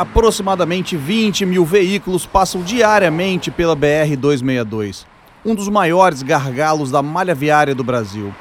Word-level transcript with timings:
Aproximadamente 0.00 0.96
20 0.96 1.44
mil 1.44 1.62
veículos 1.62 2.24
passam 2.24 2.62
diariamente 2.62 3.50
pela 3.50 3.76
BR-262, 3.76 5.04
um 5.44 5.54
dos 5.54 5.68
maiores 5.68 6.22
gargalos 6.22 6.90
da 6.90 7.02
malha 7.02 7.34
viária 7.34 7.74
do 7.74 7.84
Brasil. 7.84 8.32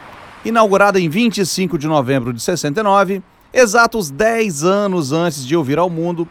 Inaugurada 0.46 1.02
em 1.02 1.10
25 1.10 1.78
de 1.78 1.86
novembro 1.86 2.32
de 2.32 2.42
69, 2.42 3.22
exatos 3.52 4.10
10 4.10 4.64
anos 4.64 5.12
antes 5.12 5.46
de 5.46 5.54
eu 5.54 5.62
vir 5.62 5.78
ao 5.78 5.90
mundo, 5.90 6.26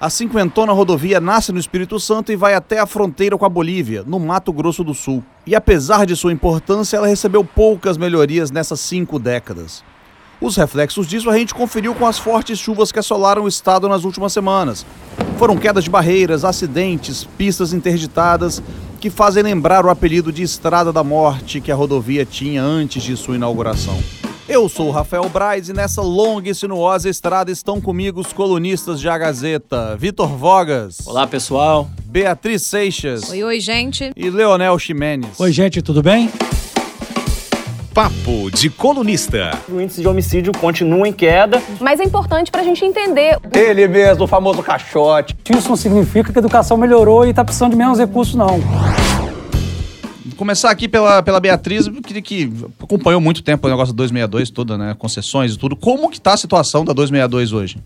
a 0.00 0.10
cinquentona 0.10 0.72
rodovia 0.72 1.20
nasce 1.20 1.52
no 1.52 1.60
Espírito 1.60 2.00
Santo 2.00 2.32
e 2.32 2.36
vai 2.36 2.54
até 2.54 2.80
a 2.80 2.84
fronteira 2.86 3.38
com 3.38 3.46
a 3.46 3.48
Bolívia, 3.48 4.02
no 4.04 4.18
Mato 4.18 4.52
Grosso 4.52 4.82
do 4.82 4.94
Sul. 4.94 5.22
E 5.46 5.54
apesar 5.54 6.04
de 6.06 6.16
sua 6.16 6.32
importância, 6.32 6.96
ela 6.96 7.06
recebeu 7.06 7.44
poucas 7.44 7.96
melhorias 7.96 8.50
nessas 8.50 8.80
cinco 8.80 9.20
décadas. 9.20 9.84
Os 10.42 10.56
reflexos 10.56 11.06
disso 11.06 11.30
a 11.30 11.38
gente 11.38 11.54
conferiu 11.54 11.94
com 11.94 12.04
as 12.04 12.18
fortes 12.18 12.58
chuvas 12.58 12.90
que 12.90 12.98
assolaram 12.98 13.44
o 13.44 13.48
estado 13.48 13.88
nas 13.88 14.02
últimas 14.02 14.32
semanas. 14.32 14.84
Foram 15.38 15.56
quedas 15.56 15.84
de 15.84 15.90
barreiras, 15.90 16.44
acidentes, 16.44 17.22
pistas 17.38 17.72
interditadas 17.72 18.60
que 19.00 19.08
fazem 19.08 19.44
lembrar 19.44 19.86
o 19.86 19.88
apelido 19.88 20.32
de 20.32 20.42
Estrada 20.42 20.92
da 20.92 21.04
Morte 21.04 21.60
que 21.60 21.70
a 21.70 21.76
rodovia 21.76 22.26
tinha 22.26 22.60
antes 22.60 23.04
de 23.04 23.16
sua 23.16 23.36
inauguração. 23.36 23.96
Eu 24.48 24.68
sou 24.68 24.88
o 24.88 24.90
Rafael 24.90 25.28
Braz 25.28 25.68
e 25.68 25.72
nessa 25.72 26.02
longa 26.02 26.50
e 26.50 26.54
sinuosa 26.54 27.08
estrada 27.08 27.52
estão 27.52 27.80
comigo 27.80 28.20
os 28.20 28.32
colunistas 28.32 28.98
de 28.98 29.08
A 29.08 29.16
Gazeta, 29.16 29.96
Vitor 29.96 30.36
Vogas. 30.36 31.06
Olá, 31.06 31.24
pessoal. 31.24 31.88
Beatriz 32.04 32.62
Seixas. 32.62 33.30
Oi, 33.30 33.44
oi, 33.44 33.60
gente. 33.60 34.10
E 34.16 34.28
Leonel 34.28 34.76
Ximenes. 34.76 35.38
Oi, 35.38 35.52
gente, 35.52 35.80
tudo 35.80 36.02
bem? 36.02 36.28
Papo 37.94 38.50
de 38.50 38.70
colunista. 38.70 39.50
O 39.68 39.78
índice 39.78 40.00
de 40.00 40.08
homicídio 40.08 40.50
continua 40.52 41.06
em 41.06 41.12
queda. 41.12 41.62
Mas 41.78 42.00
é 42.00 42.04
importante 42.04 42.50
pra 42.50 42.62
gente 42.62 42.82
entender. 42.82 43.38
Ele 43.52 43.86
mesmo, 43.86 44.24
o 44.24 44.26
famoso 44.26 44.62
caixote. 44.62 45.36
Isso 45.50 45.68
não 45.68 45.76
significa 45.76 46.32
que 46.32 46.38
a 46.38 46.40
educação 46.40 46.78
melhorou 46.78 47.26
e 47.26 47.34
tá 47.34 47.44
precisando 47.44 47.72
de 47.72 47.76
menos 47.76 47.98
recursos, 47.98 48.34
não. 48.34 48.60
Vou 50.24 50.36
começar 50.38 50.70
aqui 50.70 50.88
pela, 50.88 51.22
pela 51.22 51.38
Beatriz, 51.38 51.86
que, 52.02 52.22
que 52.22 52.52
acompanhou 52.82 53.20
muito 53.20 53.42
tempo 53.42 53.66
o 53.66 53.70
negócio 53.70 53.92
da 53.92 53.98
262 53.98 54.48
toda, 54.48 54.78
né? 54.78 54.96
Concessões 54.98 55.52
e 55.52 55.58
tudo. 55.58 55.76
Como 55.76 56.08
que 56.08 56.18
tá 56.18 56.32
a 56.32 56.36
situação 56.38 56.86
da 56.86 56.94
262 56.94 57.52
hoje? 57.52 57.76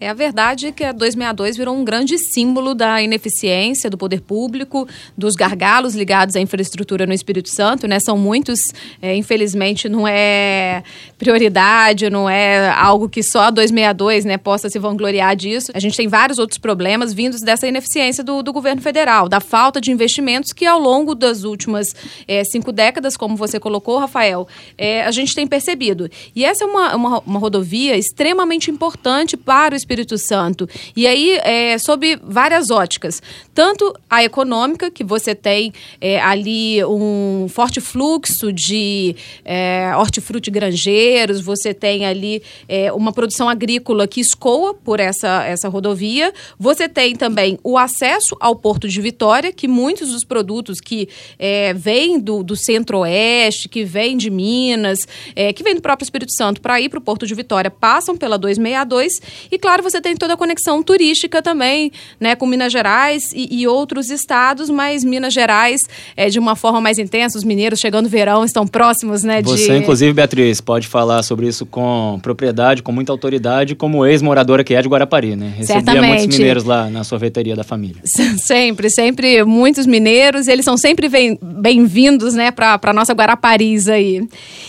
É 0.00 0.08
a 0.08 0.14
verdade 0.14 0.70
que 0.70 0.84
a 0.84 0.92
262 0.92 1.56
virou 1.56 1.74
um 1.74 1.84
grande 1.84 2.16
símbolo 2.32 2.72
da 2.72 3.02
ineficiência 3.02 3.90
do 3.90 3.98
poder 3.98 4.20
público, 4.20 4.86
dos 5.16 5.34
gargalos 5.34 5.96
ligados 5.96 6.36
à 6.36 6.40
infraestrutura 6.40 7.04
no 7.04 7.12
Espírito 7.12 7.48
Santo, 7.48 7.88
né? 7.88 7.98
São 7.98 8.16
muitos, 8.16 8.60
é, 9.02 9.16
infelizmente, 9.16 9.88
não 9.88 10.06
é 10.06 10.84
prioridade, 11.18 12.08
não 12.10 12.30
é 12.30 12.70
algo 12.70 13.08
que 13.08 13.24
só 13.24 13.40
a 13.40 13.50
262 13.50 14.24
né, 14.24 14.38
possa 14.38 14.70
se 14.70 14.78
vangloriar 14.78 15.34
disso. 15.34 15.72
A 15.74 15.80
gente 15.80 15.96
tem 15.96 16.06
vários 16.06 16.38
outros 16.38 16.58
problemas 16.58 17.12
vindos 17.12 17.40
dessa 17.40 17.66
ineficiência 17.66 18.22
do, 18.22 18.40
do 18.40 18.52
governo 18.52 18.80
federal, 18.80 19.28
da 19.28 19.40
falta 19.40 19.80
de 19.80 19.90
investimentos 19.90 20.52
que 20.52 20.64
ao 20.64 20.78
longo 20.78 21.12
das 21.12 21.42
últimas 21.42 21.88
é, 22.28 22.44
cinco 22.44 22.70
décadas, 22.70 23.16
como 23.16 23.34
você 23.34 23.58
colocou, 23.58 23.98
Rafael, 23.98 24.46
é, 24.76 25.02
a 25.02 25.10
gente 25.10 25.34
tem 25.34 25.44
percebido. 25.46 26.08
E 26.36 26.44
essa 26.44 26.62
é 26.62 26.66
uma, 26.68 26.94
uma, 26.94 27.18
uma 27.18 27.38
rodovia 27.40 27.96
extremamente 27.96 28.70
importante 28.70 29.36
para 29.36 29.74
o 29.74 29.87
Espírito 29.88 30.18
Santo. 30.18 30.68
E 30.94 31.06
aí, 31.06 31.38
é, 31.42 31.78
sob 31.78 32.20
várias 32.22 32.70
óticas. 32.70 33.22
Tanto 33.54 33.94
a 34.08 34.22
econômica, 34.22 34.90
que 34.90 35.02
você 35.02 35.34
tem 35.34 35.72
é, 35.98 36.20
ali 36.20 36.84
um 36.84 37.46
forte 37.48 37.80
fluxo 37.80 38.52
de 38.52 39.16
é, 39.44 39.90
hortifruti 39.96 40.50
granjeiros, 40.50 41.40
você 41.40 41.72
tem 41.72 42.04
ali 42.04 42.42
é, 42.68 42.92
uma 42.92 43.12
produção 43.12 43.48
agrícola 43.48 44.06
que 44.06 44.20
escoa 44.20 44.74
por 44.74 45.00
essa, 45.00 45.44
essa 45.44 45.68
rodovia. 45.68 46.34
Você 46.58 46.86
tem 46.86 47.16
também 47.16 47.58
o 47.64 47.78
acesso 47.78 48.36
ao 48.40 48.54
Porto 48.54 48.86
de 48.86 49.00
Vitória, 49.00 49.52
que 49.52 49.66
muitos 49.66 50.10
dos 50.10 50.24
produtos 50.24 50.80
que 50.80 51.08
é, 51.38 51.72
vêm 51.72 52.20
do, 52.20 52.42
do 52.42 52.54
centro-oeste, 52.54 53.68
que 53.70 53.84
vêm 53.84 54.18
de 54.18 54.28
Minas, 54.28 55.08
é, 55.34 55.50
que 55.52 55.62
vêm 55.62 55.74
do 55.74 55.80
próprio 55.80 56.04
Espírito 56.04 56.34
Santo 56.36 56.60
para 56.60 56.78
ir 56.78 56.90
para 56.90 56.98
o 56.98 57.02
Porto 57.02 57.26
de 57.26 57.34
Vitória, 57.34 57.70
passam 57.70 58.16
pela 58.16 58.36
262. 58.36 59.48
E, 59.50 59.58
claro, 59.58 59.77
você 59.82 60.00
tem 60.00 60.16
toda 60.16 60.34
a 60.34 60.36
conexão 60.36 60.82
turística 60.82 61.42
também, 61.42 61.92
né, 62.20 62.34
com 62.34 62.46
Minas 62.46 62.72
Gerais 62.72 63.30
e, 63.34 63.60
e 63.60 63.66
outros 63.66 64.10
estados, 64.10 64.70
mas 64.70 65.04
Minas 65.04 65.32
Gerais 65.32 65.80
é 66.16 66.28
de 66.28 66.38
uma 66.38 66.56
forma 66.56 66.80
mais 66.80 66.98
intensa, 66.98 67.38
os 67.38 67.44
mineiros 67.44 67.80
chegando 67.80 68.08
verão 68.08 68.44
estão 68.44 68.66
próximos, 68.66 69.22
né, 69.22 69.42
de... 69.42 69.50
Você, 69.50 69.76
inclusive, 69.76 70.12
Beatriz, 70.12 70.60
pode 70.60 70.86
falar 70.86 71.22
sobre 71.22 71.46
isso 71.46 71.66
com 71.66 72.18
propriedade, 72.22 72.82
com 72.82 72.92
muita 72.92 73.12
autoridade, 73.12 73.74
como 73.74 74.04
ex-moradora 74.06 74.64
que 74.64 74.74
é 74.74 74.82
de 74.82 74.88
Guarapari, 74.88 75.36
né? 75.36 75.52
Recebia 75.56 75.82
Certamente. 75.82 76.18
muitos 76.18 76.38
mineiros 76.38 76.64
lá 76.64 76.90
na 76.90 77.04
sorveteria 77.04 77.56
da 77.56 77.64
família. 77.64 78.02
Sempre, 78.38 78.90
sempre 78.90 79.44
muitos 79.44 79.86
mineiros, 79.86 80.48
eles 80.48 80.64
são 80.64 80.76
sempre 80.76 81.08
bem-vindos, 81.42 82.34
né, 82.34 82.50
para 82.50 82.78
a 82.82 82.92
nossa 82.92 83.12
Guaraparis 83.12 83.88
aí. 83.88 84.26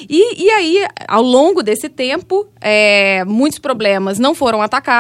E, 0.10 0.44
e 0.44 0.50
aí, 0.50 0.88
ao 1.08 1.22
longo 1.22 1.62
desse 1.62 1.88
tempo, 1.88 2.48
é, 2.62 3.24
muitos 3.26 3.60
problemas 3.60 4.20
não 4.20 4.36
foram 4.36 4.62
atacados, 4.62 4.99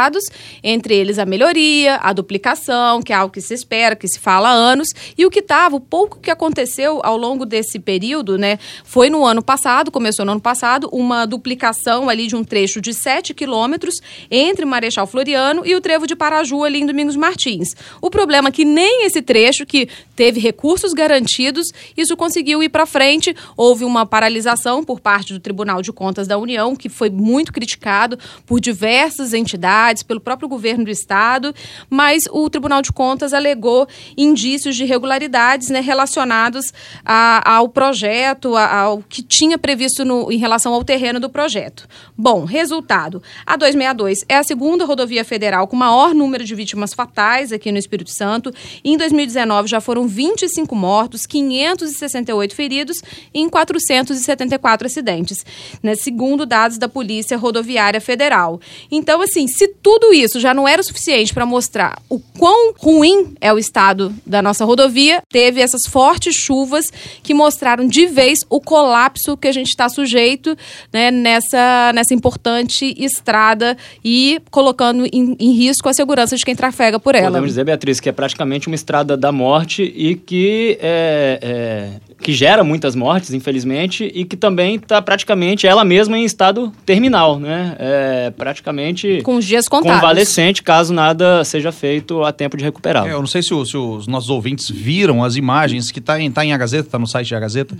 entre 0.63 0.95
eles 0.95 1.19
a 1.19 1.25
melhoria, 1.25 1.97
a 2.01 2.13
duplicação, 2.13 3.01
que 3.01 3.11
é 3.11 3.15
algo 3.15 3.33
que 3.33 3.41
se 3.41 3.53
espera, 3.53 3.95
que 3.95 4.07
se 4.07 4.19
fala 4.19 4.49
há 4.49 4.53
anos, 4.53 4.89
e 5.17 5.25
o 5.25 5.29
que 5.29 5.39
estava, 5.39 5.75
o 5.75 5.79
pouco 5.79 6.19
que 6.19 6.31
aconteceu 6.31 7.01
ao 7.03 7.17
longo 7.17 7.45
desse 7.45 7.79
período, 7.79 8.37
né, 8.37 8.59
foi 8.83 9.09
no 9.09 9.25
ano 9.25 9.41
passado, 9.41 9.91
começou 9.91 10.25
no 10.25 10.33
ano 10.33 10.41
passado, 10.41 10.89
uma 10.91 11.25
duplicação 11.25 12.09
ali 12.09 12.27
de 12.27 12.35
um 12.35 12.43
trecho 12.43 12.79
de 12.79 12.93
7 12.93 13.33
quilômetros 13.33 13.95
entre 14.29 14.65
Marechal 14.65 15.07
Floriano 15.07 15.65
e 15.65 15.75
o 15.75 15.81
trevo 15.81 16.05
de 16.05 16.15
Paraju 16.15 16.63
ali 16.63 16.79
em 16.79 16.85
Domingos 16.85 17.15
Martins. 17.15 17.69
O 18.01 18.09
problema 18.09 18.49
é 18.49 18.51
que 18.51 18.65
nem 18.65 19.05
esse 19.05 19.21
trecho, 19.21 19.65
que 19.65 19.89
teve 20.15 20.39
recursos 20.39 20.93
garantidos, 20.93 21.67
isso 21.97 22.15
conseguiu 22.15 22.61
ir 22.61 22.69
para 22.69 22.85
frente, 22.85 23.35
houve 23.57 23.83
uma 23.83 24.05
paralisação 24.05 24.83
por 24.83 24.99
parte 24.99 25.33
do 25.33 25.39
Tribunal 25.39 25.81
de 25.81 25.91
Contas 25.91 26.27
da 26.27 26.37
União, 26.37 26.75
que 26.75 26.89
foi 26.89 27.09
muito 27.09 27.51
criticado 27.51 28.17
por 28.45 28.59
diversas 28.59 29.33
entidades, 29.33 29.88
pelo 30.03 30.19
próprio 30.19 30.47
governo 30.47 30.85
do 30.85 30.91
estado, 30.91 31.53
mas 31.89 32.23
o 32.31 32.49
Tribunal 32.49 32.81
de 32.81 32.91
Contas 32.91 33.33
alegou 33.33 33.87
indícios 34.17 34.75
de 34.75 34.83
irregularidades 34.83 35.69
né, 35.69 35.79
relacionados 35.79 36.73
a, 37.03 37.55
ao 37.55 37.69
projeto, 37.69 38.55
a, 38.55 38.81
ao 38.81 39.03
que 39.07 39.21
tinha 39.21 39.57
previsto 39.57 40.05
no, 40.05 40.31
em 40.31 40.37
relação 40.37 40.73
ao 40.73 40.83
terreno 40.83 41.19
do 41.19 41.29
projeto. 41.29 41.87
Bom, 42.17 42.45
resultado: 42.45 43.21
a 43.45 43.55
262 43.55 44.25
é 44.27 44.37
a 44.37 44.43
segunda 44.43 44.85
rodovia 44.85 45.25
federal 45.25 45.67
com 45.67 45.75
maior 45.75 46.13
número 46.13 46.43
de 46.43 46.55
vítimas 46.55 46.93
fatais 46.93 47.51
aqui 47.51 47.71
no 47.71 47.77
Espírito 47.77 48.11
Santo. 48.11 48.53
Em 48.83 48.97
2019 48.97 49.67
já 49.67 49.81
foram 49.81 50.07
25 50.07 50.75
mortos, 50.75 51.25
568 51.25 52.55
feridos 52.55 53.01
e 53.33 53.39
em 53.39 53.49
474 53.49 54.87
acidentes, 54.87 55.45
né, 55.81 55.95
segundo 55.95 56.45
dados 56.45 56.77
da 56.77 56.89
Polícia 56.89 57.37
Rodoviária 57.37 58.01
Federal. 58.01 58.59
Então, 58.91 59.21
assim, 59.21 59.47
se 59.47 59.68
tudo 59.81 60.13
isso 60.13 60.39
já 60.39 60.53
não 60.53 60.67
era 60.67 60.81
o 60.81 60.85
suficiente 60.85 61.33
para 61.33 61.45
mostrar 61.45 62.01
o 62.09 62.19
quão 62.19 62.73
ruim 62.77 63.33
é 63.41 63.51
o 63.53 63.57
estado 63.57 64.13
da 64.25 64.41
nossa 64.41 64.65
rodovia, 64.65 65.21
teve 65.29 65.61
essas 65.61 65.81
fortes 65.87 66.35
chuvas 66.35 66.85
que 67.23 67.33
mostraram 67.33 67.87
de 67.87 68.05
vez 68.05 68.39
o 68.49 68.59
colapso 68.59 69.37
que 69.37 69.47
a 69.47 69.51
gente 69.51 69.69
está 69.69 69.89
sujeito 69.89 70.55
né, 70.91 71.11
nessa, 71.11 71.91
nessa 71.93 72.13
importante 72.13 72.93
estrada 72.97 73.77
e 74.03 74.41
colocando 74.51 75.05
em, 75.05 75.35
em 75.39 75.51
risco 75.53 75.89
a 75.89 75.93
segurança 75.93 76.35
de 76.35 76.43
quem 76.43 76.55
trafega 76.55 76.99
por 76.99 77.15
ela. 77.15 77.27
Podemos 77.27 77.49
dizer, 77.49 77.63
Beatriz, 77.63 77.99
que 77.99 78.09
é 78.09 78.11
praticamente 78.11 78.67
uma 78.67 78.75
estrada 78.75 79.15
da 79.15 79.31
morte 79.31 79.83
e 79.83 80.15
que 80.15 80.77
é, 80.81 81.39
é 81.41 82.09
que 82.21 82.33
gera 82.33 82.63
muitas 82.63 82.95
mortes, 82.95 83.33
infelizmente, 83.33 84.11
e 84.13 84.25
que 84.25 84.35
também 84.35 84.75
está 84.75 85.01
praticamente 85.01 85.65
ela 85.65 85.83
mesma 85.83 86.17
em 86.17 86.25
estado 86.25 86.71
terminal, 86.85 87.39
né? 87.39 87.75
É, 87.79 88.31
praticamente 88.31 89.21
com 89.23 89.35
os 89.35 89.45
dias 89.45 89.58
contados. 89.67 89.99
convalescente, 89.99 90.63
caso 90.63 90.93
nada 90.93 91.43
seja 91.43 91.71
feito 91.71 92.23
a 92.23 92.31
tempo 92.31 92.55
de 92.55 92.63
recuperá-la. 92.63 93.09
É, 93.09 93.13
eu 93.13 93.19
não 93.19 93.27
sei 93.27 93.41
se, 93.41 93.53
o, 93.53 93.65
se, 93.65 93.75
os 93.75 94.07
nossos 94.07 94.29
ouvintes 94.29 94.69
viram 94.69 95.23
as 95.23 95.35
imagens 95.35 95.91
que 95.91 95.99
está 95.99 96.19
em, 96.19 96.31
tá 96.31 96.45
em 96.45 96.53
A 96.53 96.57
Gazeta, 96.57 96.87
está 96.87 96.99
no 96.99 97.07
site 97.07 97.31
da 97.31 97.39
Gazeta, 97.39 97.77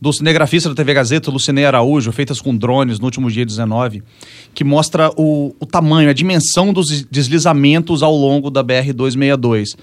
do 0.00 0.12
cinegrafista 0.12 0.68
da 0.70 0.74
TV 0.74 0.94
Gazeta, 0.94 1.30
Lucinei 1.30 1.66
Araújo, 1.66 2.10
feitas 2.10 2.40
com 2.40 2.56
drones 2.56 2.98
no 2.98 3.04
último 3.04 3.30
dia 3.30 3.44
19, 3.44 4.02
que 4.54 4.64
mostra 4.64 5.10
o, 5.16 5.54
o 5.60 5.66
tamanho, 5.66 6.08
a 6.08 6.14
dimensão 6.14 6.72
dos 6.72 7.02
deslizamentos 7.02 8.02
ao 8.02 8.14
longo 8.14 8.50
da 8.50 8.64
BR-262 8.64 9.76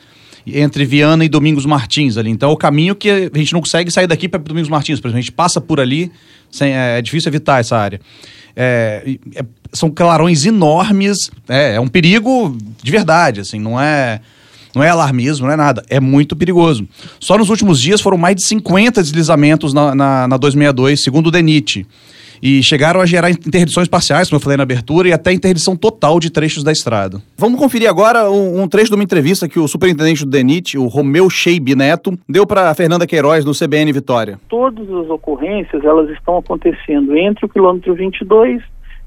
entre 0.48 0.86
Viana 0.86 1.26
e 1.26 1.30
Domingos 1.30 1.66
Martins 1.66 2.18
ali. 2.18 2.30
Então 2.30 2.50
é 2.50 2.54
o 2.54 2.58
caminho 2.58 2.96
que 2.96 3.10
a 3.10 3.38
gente 3.38 3.54
não 3.54 3.60
consegue 3.60 3.92
sair 3.92 4.08
daqui 4.08 4.30
para 4.30 4.40
Domingos 4.40 4.70
Martins, 4.70 5.00
por 5.00 5.08
exemplo. 5.08 5.20
A 5.20 5.22
gente 5.22 5.32
passa 5.32 5.60
por 5.60 5.80
ali, 5.80 6.12
sem, 6.50 6.74
é, 6.74 7.00
é 7.00 7.02
difícil 7.02 7.30
evitar 7.30 7.60
essa 7.60 7.78
área. 7.78 8.00
É, 8.60 9.18
é, 9.36 9.46
são 9.72 9.92
clarões 9.92 10.44
enormes, 10.44 11.30
é, 11.48 11.76
é 11.76 11.80
um 11.80 11.88
perigo 11.88 12.58
de 12.82 12.92
verdade, 12.92 13.42
assim, 13.42 13.60
não 13.60 13.80
é 13.80 14.20
não 14.74 14.84
é 14.84 14.90
alarmismo, 14.90 15.48
não 15.48 15.54
é 15.54 15.56
nada. 15.56 15.84
É 15.90 16.00
muito 16.00 16.36
perigoso. 16.36 16.88
Só 17.20 17.38
nos 17.38 17.50
últimos 17.50 17.82
dias 17.82 18.00
foram 18.00 18.18
mais 18.18 18.36
de 18.36 18.46
50 18.48 19.02
deslizamentos 19.02 19.74
na, 19.74 19.96
na, 19.96 20.28
na 20.28 20.38
262, 20.38 21.02
segundo 21.04 21.28
o 21.28 21.32
DENIT. 21.32 21.86
E 22.42 22.62
chegaram 22.64 23.02
a 23.02 23.06
gerar 23.06 23.30
interdições 23.30 23.88
parciais, 23.88 24.30
como 24.30 24.38
eu 24.38 24.44
falei 24.44 24.58
na 24.58 24.64
abertura, 24.64 25.10
e 25.10 25.14
até 25.14 25.32
interdição 25.32 25.76
total 25.76 26.20
de 26.20 26.30
trechos 26.30 26.64
da 26.64 26.72
estrada. 26.72 27.22
Vamos 27.38 27.60
conferir 27.60 27.90
agora 27.90 28.30
um, 28.30 28.62
um 28.62 28.68
trecho 28.68 28.90
de 28.90 28.96
uma 28.96 29.04
entrevista 29.04 29.48
que 29.48 29.60
o 29.60 29.68
superintendente 29.68 30.26
do 30.26 30.32
DENIT, 30.32 30.78
o 30.78 30.88
Romeu 30.88 31.30
Sheib 31.30 31.76
Neto, 31.76 32.18
deu 32.28 32.46
para 32.46 32.74
Fernanda 32.76 33.08
Queiroz 33.08 33.46
no 33.46 33.54
CBN 33.54 33.92
Vitória. 33.92 34.40
Todas 34.50 34.90
as 34.90 35.10
ocorrências, 35.10 35.84
elas 35.84 36.10
estão 36.10 36.38
acontecendo 36.38 37.16
entre 37.16 37.46
o 37.46 37.50
quilômetro 37.50 37.94
22 37.96 38.62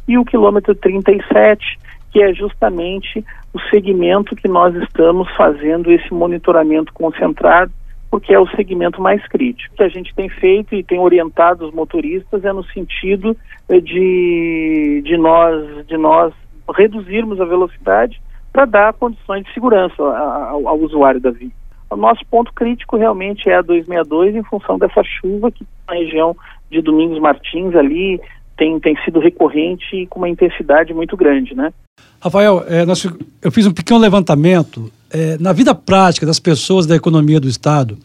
e 0.08 0.18
o 0.18 0.24
quilômetro 0.24 0.74
37, 0.74 1.78
que 2.12 2.20
é 2.20 2.34
justamente 2.34 3.24
o 3.52 3.60
segmento 3.70 4.34
que 4.34 4.48
nós 4.48 4.74
estamos 4.76 5.28
fazendo 5.36 5.90
esse 5.92 6.12
monitoramento 6.12 6.92
concentrado 6.92 7.72
porque 8.10 8.34
é 8.34 8.40
o 8.40 8.48
segmento 8.48 9.00
mais 9.00 9.24
crítico. 9.28 9.72
O 9.72 9.76
que 9.76 9.82
a 9.84 9.88
gente 9.88 10.14
tem 10.14 10.28
feito 10.28 10.74
e 10.74 10.82
tem 10.82 10.98
orientado 10.98 11.66
os 11.66 11.72
motoristas 11.72 12.44
é 12.44 12.52
no 12.52 12.64
sentido 12.64 13.36
eh, 13.68 13.80
de, 13.80 15.02
de, 15.04 15.16
nós, 15.16 15.86
de 15.86 15.96
nós 15.96 16.34
reduzirmos 16.74 17.40
a 17.40 17.44
velocidade 17.44 18.20
para 18.52 18.64
dar 18.64 18.92
condições 18.94 19.44
de 19.44 19.54
segurança 19.54 20.02
ao, 20.02 20.66
ao 20.66 20.78
usuário 20.78 21.20
da 21.20 21.30
via. 21.30 21.50
O 21.88 21.96
nosso 21.96 22.24
ponto 22.26 22.52
crítico 22.52 22.96
realmente 22.96 23.48
é 23.48 23.56
a 23.56 23.62
262 23.62 24.36
em 24.36 24.42
função 24.44 24.78
dessa 24.78 25.02
chuva 25.02 25.50
que 25.50 25.66
na 25.88 25.94
região 25.94 26.36
de 26.70 26.80
Domingos 26.80 27.18
Martins 27.18 27.74
ali 27.74 28.20
tem, 28.60 28.78
tem 28.78 28.94
sido 29.06 29.18
recorrente 29.18 29.96
e 29.96 30.06
com 30.06 30.18
uma 30.18 30.28
intensidade 30.28 30.92
muito 30.92 31.16
grande, 31.16 31.54
né? 31.54 31.72
Rafael, 32.20 32.62
é, 32.68 32.84
nós, 32.84 33.06
eu 33.40 33.50
fiz 33.50 33.66
um 33.66 33.72
pequeno 33.72 33.98
levantamento 33.98 34.92
é, 35.10 35.38
na 35.38 35.54
vida 35.54 35.74
prática 35.74 36.26
das 36.26 36.38
pessoas 36.38 36.86
da 36.86 36.94
economia 36.94 37.40
do 37.40 37.48
Estado. 37.48 37.96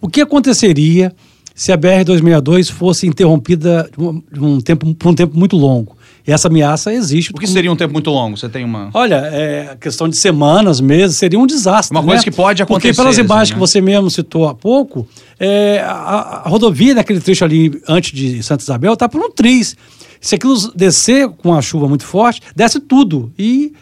O 0.00 0.08
que 0.08 0.22
aconteceria 0.22 1.12
se 1.54 1.70
a 1.70 1.76
BR-262 1.76 2.72
fosse 2.72 3.06
interrompida 3.06 3.90
de 4.32 4.40
um, 4.40 4.60
tempo, 4.62 4.94
por 4.94 5.10
um 5.10 5.14
tempo 5.14 5.36
muito 5.36 5.58
longo? 5.58 5.97
Essa 6.32 6.48
ameaça 6.48 6.92
existe. 6.92 7.30
O 7.30 7.34
que 7.34 7.46
seria 7.46 7.72
um 7.72 7.76
tempo 7.76 7.92
muito 7.92 8.10
longo? 8.10 8.36
Você 8.36 8.48
tem 8.48 8.64
uma. 8.64 8.90
Olha, 8.92 9.16
é, 9.32 9.76
questão 9.80 10.08
de 10.08 10.20
semanas, 10.20 10.80
meses, 10.80 11.16
seria 11.16 11.38
um 11.38 11.46
desastre. 11.46 11.96
Uma 11.96 12.04
coisa 12.04 12.18
né? 12.18 12.24
que 12.24 12.30
pode 12.30 12.62
acontecer. 12.62 12.88
Porque 12.88 13.02
pelas 13.02 13.16
imagens 13.18 13.50
né? 13.50 13.54
que 13.54 13.60
você 13.60 13.80
mesmo 13.80 14.10
citou 14.10 14.46
há 14.46 14.54
pouco, 14.54 15.08
é, 15.40 15.80
a, 15.84 16.42
a, 16.44 16.48
rodovia 16.48 16.94
naquele 16.94 17.20
trecho 17.20 17.44
ali 17.44 17.80
antes 17.88 18.12
de 18.12 18.42
Santa 18.42 18.62
Isabel 18.62 18.92
está 18.92 19.08
por 19.08 19.20
um 19.22 19.30
triz. 19.30 19.74
Se 20.20 20.34
aquilo 20.34 20.54
descer 20.74 21.28
com 21.28 21.54
a 21.54 21.62
chuva 21.62 21.88
muito 21.88 22.04
forte, 22.04 22.42
desce 22.54 22.78
tudo. 22.80 23.32
E 23.38 23.72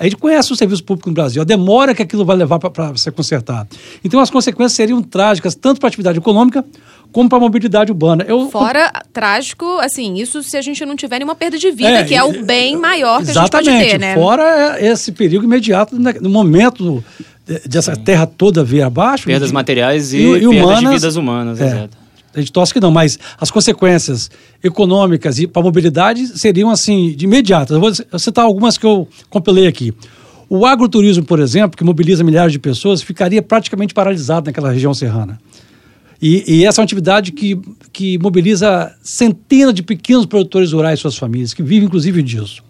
a 0.00 0.04
gente 0.04 0.16
conhece 0.16 0.50
o 0.50 0.56
serviço 0.56 0.82
público 0.82 1.10
no 1.10 1.14
Brasil, 1.14 1.42
a 1.42 1.44
demora 1.44 1.94
que 1.94 2.02
aquilo 2.02 2.24
vai 2.24 2.34
levar 2.34 2.58
para 2.58 2.96
ser 2.96 3.12
consertado. 3.12 3.68
Então, 4.02 4.18
as 4.18 4.30
consequências 4.30 4.72
seriam 4.72 5.02
trágicas, 5.02 5.54
tanto 5.54 5.78
para 5.78 5.88
a 5.88 5.90
atividade 5.90 6.16
econômica 6.18 6.64
como 7.12 7.28
para 7.28 7.36
a 7.36 7.40
mobilidade 7.40 7.92
urbana. 7.92 8.24
Eu, 8.26 8.48
Fora 8.48 8.90
eu... 8.94 9.02
trágico, 9.12 9.66
assim, 9.78 10.14
isso 10.14 10.42
se 10.42 10.56
a 10.56 10.62
gente 10.62 10.86
não 10.86 10.96
tiver 10.96 11.18
nenhuma 11.18 11.34
perda 11.34 11.58
de 11.58 11.70
vida, 11.70 11.90
é, 11.90 12.04
que 12.04 12.14
é 12.14 12.24
o 12.24 12.42
bem 12.42 12.78
maior 12.78 13.22
que 13.22 13.30
a 13.30 13.34
gente 13.34 13.50
pode 13.50 13.68
ter, 13.68 13.98
né? 13.98 14.14
Fora 14.14 14.78
esse 14.80 15.12
perigo 15.12 15.44
imediato 15.44 15.94
no 15.94 16.30
momento 16.30 17.04
dessa 17.66 17.94
terra 17.94 18.26
toda 18.26 18.64
vir 18.64 18.82
abaixo. 18.82 19.26
Perdas 19.26 19.48
de, 19.48 19.54
materiais 19.54 20.14
e, 20.14 20.18
e, 20.18 20.20
e 20.20 20.40
perdas 20.40 20.62
humanas, 20.62 20.80
de 20.80 20.88
vidas 20.88 21.16
humanas, 21.16 21.60
é. 21.60 21.66
exato. 21.66 21.99
A 22.34 22.38
gente 22.40 22.52
torce 22.52 22.72
que 22.72 22.80
não, 22.80 22.90
mas 22.90 23.18
as 23.40 23.50
consequências 23.50 24.30
econômicas 24.62 25.38
e 25.38 25.46
para 25.46 25.60
a 25.60 25.64
mobilidade 25.64 26.38
seriam 26.38 26.70
assim, 26.70 27.14
de 27.16 27.24
imediatas. 27.24 27.74
Eu 27.74 27.80
vou 27.80 27.92
citar 28.18 28.44
algumas 28.44 28.78
que 28.78 28.86
eu 28.86 29.08
compilei 29.28 29.66
aqui. 29.66 29.92
O 30.48 30.66
agroturismo, 30.66 31.24
por 31.24 31.38
exemplo, 31.38 31.76
que 31.76 31.84
mobiliza 31.84 32.24
milhares 32.24 32.52
de 32.52 32.58
pessoas, 32.58 33.02
ficaria 33.02 33.40
praticamente 33.40 33.94
paralisado 33.94 34.46
naquela 34.46 34.72
região 34.72 34.92
serrana. 34.92 35.38
E, 36.20 36.44
e, 36.46 36.66
essa 36.66 36.80
é 36.80 36.82
uma 36.82 36.84
atividade 36.84 37.32
que, 37.32 37.58
que 37.92 38.18
mobiliza 38.18 38.94
centenas 39.02 39.72
de 39.72 39.82
pequenos 39.82 40.26
produtores 40.26 40.72
rurais 40.72 40.98
e 40.98 41.02
suas 41.02 41.16
famílias, 41.16 41.54
que 41.54 41.62
vivem 41.62 41.86
inclusive 41.86 42.22
disso. 42.22 42.62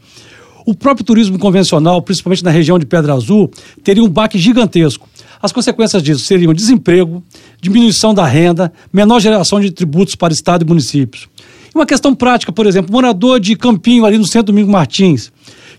O 0.64 0.74
próprio 0.74 1.04
turismo 1.04 1.38
convencional, 1.38 2.00
principalmente 2.00 2.44
na 2.44 2.50
região 2.50 2.78
de 2.78 2.86
Pedra 2.86 3.14
Azul, 3.14 3.50
teria 3.82 4.04
um 4.04 4.08
baque 4.08 4.38
gigantesco. 4.38 5.08
As 5.42 5.52
consequências 5.52 6.02
disso 6.02 6.24
seriam 6.24 6.52
desemprego, 6.52 7.22
diminuição 7.60 8.12
da 8.12 8.26
renda, 8.26 8.72
menor 8.92 9.20
geração 9.20 9.60
de 9.60 9.70
tributos 9.70 10.14
para 10.14 10.32
Estado 10.32 10.64
e 10.64 10.68
municípios. 10.68 11.28
Uma 11.74 11.86
questão 11.86 12.14
prática, 12.14 12.52
por 12.52 12.66
exemplo, 12.66 12.92
morador 12.92 13.40
de 13.40 13.56
Campinho, 13.56 14.04
ali 14.04 14.18
no 14.18 14.26
centro 14.26 14.52
Domingo 14.52 14.70
Martins, 14.70 15.32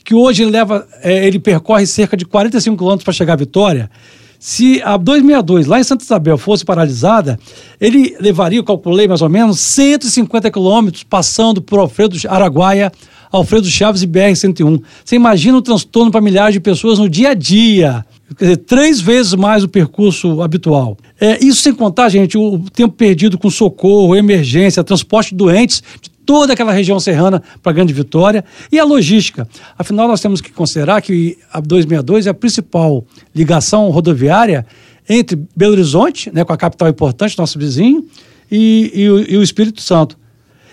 que 0.04 0.16
hoje 0.16 0.44
ele, 0.44 0.52
leva, 0.52 0.88
é, 1.04 1.28
ele 1.28 1.38
percorre 1.38 1.86
cerca 1.86 2.18
de 2.18 2.26
45 2.26 2.76
quilômetros 2.76 3.04
para 3.04 3.14
chegar 3.14 3.34
à 3.34 3.36
Vitória. 3.36 3.92
Se 4.40 4.82
a 4.82 4.98
262 4.98 5.68
lá 5.68 5.80
em 5.80 5.84
Santa 5.84 6.04
Isabel 6.04 6.38
fosse 6.38 6.66
paralisada, 6.66 7.38
ele 7.80 8.16
levaria, 8.20 8.58
eu 8.58 8.64
calculei 8.64 9.08
mais 9.08 9.22
ou 9.22 9.30
menos, 9.30 9.60
150 9.60 10.50
quilômetros 10.50 11.04
passando 11.04 11.62
por 11.62 11.78
Alfredo 11.78 12.18
Araguaia, 12.28 12.92
Alfredo 13.32 13.68
Chaves 13.68 14.02
e 14.02 14.08
BR-101. 14.08 14.82
Você 15.06 15.16
imagina 15.16 15.58
o 15.58 15.62
transtorno 15.62 16.10
para 16.10 16.20
milhares 16.20 16.54
de 16.54 16.60
pessoas 16.60 16.98
no 16.98 17.08
dia 17.08 17.30
a 17.30 17.34
dia 17.36 18.04
quer 18.38 18.46
dizer, 18.46 18.58
três 18.58 19.02
vezes 19.02 19.34
mais 19.34 19.64
o 19.64 19.68
percurso 19.68 20.42
habitual. 20.42 20.98
É, 21.20 21.44
isso 21.44 21.62
sem 21.62 21.74
contar, 21.74 22.10
gente, 22.10 22.38
o 22.38 22.60
tempo 22.72 22.96
perdido 22.96 23.38
com 23.38 23.50
socorro, 23.50 24.16
emergência, 24.16 24.84
transporte 24.84 25.32
de 25.32 25.36
doentes 25.36 25.84
de 26.02 26.10
toda 26.26 26.54
aquela 26.54 26.72
região 26.72 27.00
serrana 27.00 27.42
para 27.62 27.72
a 27.72 27.76
Grande 27.76 27.94
Vitória 27.94 28.44
e 28.72 28.80
a 28.80 28.84
logística. 28.84 29.48
Afinal, 29.78 30.08
nós 30.08 30.22
temos 30.22 30.40
que 30.40 30.52
considerar 30.52 31.02
que 31.02 31.38
a 31.52 31.60
262 31.60 32.28
é 32.28 32.30
a 32.30 32.34
principal 32.34 33.06
ligação 33.36 33.90
rodoviária 33.90 34.66
entre 35.10 35.38
Belo 35.56 35.74
Horizonte, 35.74 36.32
né, 36.34 36.44
com 36.44 36.54
a 36.54 36.58
capital 36.58 36.88
importante, 36.88 37.38
nosso 37.38 37.60
vizinho, 37.60 38.06
e, 38.50 38.92
e, 38.94 39.34
e 39.34 39.38
o 39.38 39.44
Espírito 39.44 39.82
Santo. 39.82 40.18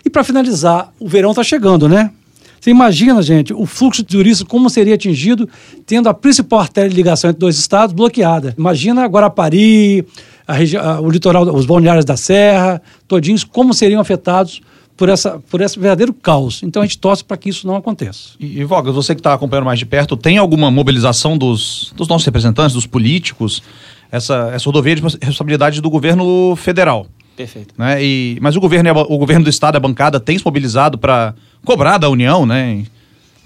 E 0.05 0.11
para 0.11 0.23
finalizar, 0.23 0.93
o 0.99 1.09
verão 1.09 1.31
está 1.31 1.43
chegando, 1.43 1.89
né? 1.89 2.13
Você 2.61 2.71
imagina, 2.71 3.23
gente, 3.23 3.53
o 3.53 3.67
fluxo 3.67 4.03
de 4.03 4.09
turistas 4.09 4.47
como 4.47 4.69
seria 4.69 4.95
atingido 4.95 5.49
tendo 5.87 6.09
a 6.09 6.15
principal 6.15 6.61
artéria 6.61 6.91
de 6.91 6.97
ligação 6.97 7.31
entre 7.31 7.41
dois 7.41 7.59
estados 7.59 7.95
bloqueada. 7.95 8.55
Imagina 8.59 9.07
Guarapari, 9.07 10.05
a 10.47 11.01
o 11.01 11.11
litoral, 11.11 11.45
os 11.55 11.67
balneários 11.67 12.05
da 12.05 12.17
Serra, 12.17 12.83
todinhos, 13.07 13.45
como 13.45 13.73
seriam 13.75 14.01
afetados 14.01 14.61
por, 14.97 15.09
essa, 15.09 15.41
por 15.49 15.61
esse 15.61 15.79
verdadeiro 15.79 16.13
caos. 16.13 16.61
Então 16.63 16.83
a 16.83 16.85
gente 16.85 16.99
torce 16.99 17.23
para 17.23 17.37
que 17.37 17.49
isso 17.49 17.67
não 17.67 17.77
aconteça. 17.77 18.31
E, 18.41 18.61
e 18.61 18.65
Vogas, 18.65 18.95
você 18.95 19.15
que 19.15 19.21
está 19.21 19.33
acompanhando 19.33 19.67
mais 19.67 19.79
de 19.79 19.87
perto, 19.87 20.17
tem 20.17 20.37
alguma 20.37 20.71
mobilização 20.71 21.39
dos, 21.39 21.93
dos 21.97 22.09
nossos 22.09 22.27
representantes, 22.27 22.75
dos 22.75 22.87
políticos? 22.87 23.63
Essa, 24.11 24.51
essa 24.55 24.65
rodovia 24.65 24.97
de 24.97 25.03
responsabilidade 25.03 25.83
do 25.83 25.91
governo 25.91 26.57
federal. 26.57 27.07
Perfeito. 27.39 27.73
Né? 27.79 28.03
E, 28.03 28.39
mas 28.41 28.57
o 28.57 28.61
governo, 28.61 28.91
o 28.91 29.17
governo 29.17 29.45
do 29.45 29.51
estado, 29.51 29.77
a 29.77 29.81
bancada, 29.81 30.19
tem 30.19 30.37
se 30.37 30.45
mobilizado 30.45 30.99
para 30.99 31.35
cobrar 31.65 31.97
da 31.97 32.09
União, 32.09 32.45
né? 32.45 32.85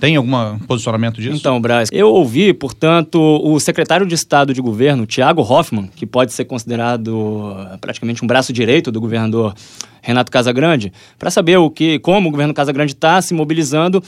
Tem 0.00 0.17
algum 0.17 0.59
posicionamento 0.61 1.21
disso? 1.21 1.37
Então, 1.37 1.61
Braz, 1.61 1.91
eu 1.93 2.09
ouvi, 2.09 2.55
portanto, 2.55 3.21
o 3.21 3.61
secretário 3.61 4.06
de 4.06 4.15
Estado 4.15 4.55
de 4.55 4.63
Governo, 4.63 5.05
Tiago 5.05 5.43
Hoffmann, 5.43 5.91
que 5.94 6.06
pode 6.06 6.32
ser 6.32 6.46
considerado 6.46 7.55
eh, 7.70 7.77
praticamente 7.81 8.25
um 8.25 8.27
braço 8.27 8.53
direito 8.53 8.91
do 8.91 9.01
governador 9.01 9.55
Renato 10.01 10.32
Casagrande, 10.32 10.91
para 11.19 11.31
saber 11.31 11.58
o 11.58 11.70
que, 11.70 11.99
como 11.99 12.31
o 12.31 12.32
governo 12.32 12.53
Casagrande 12.55 12.94
está 12.94 13.20
se 13.22 13.32
mobilizando. 13.34 14.03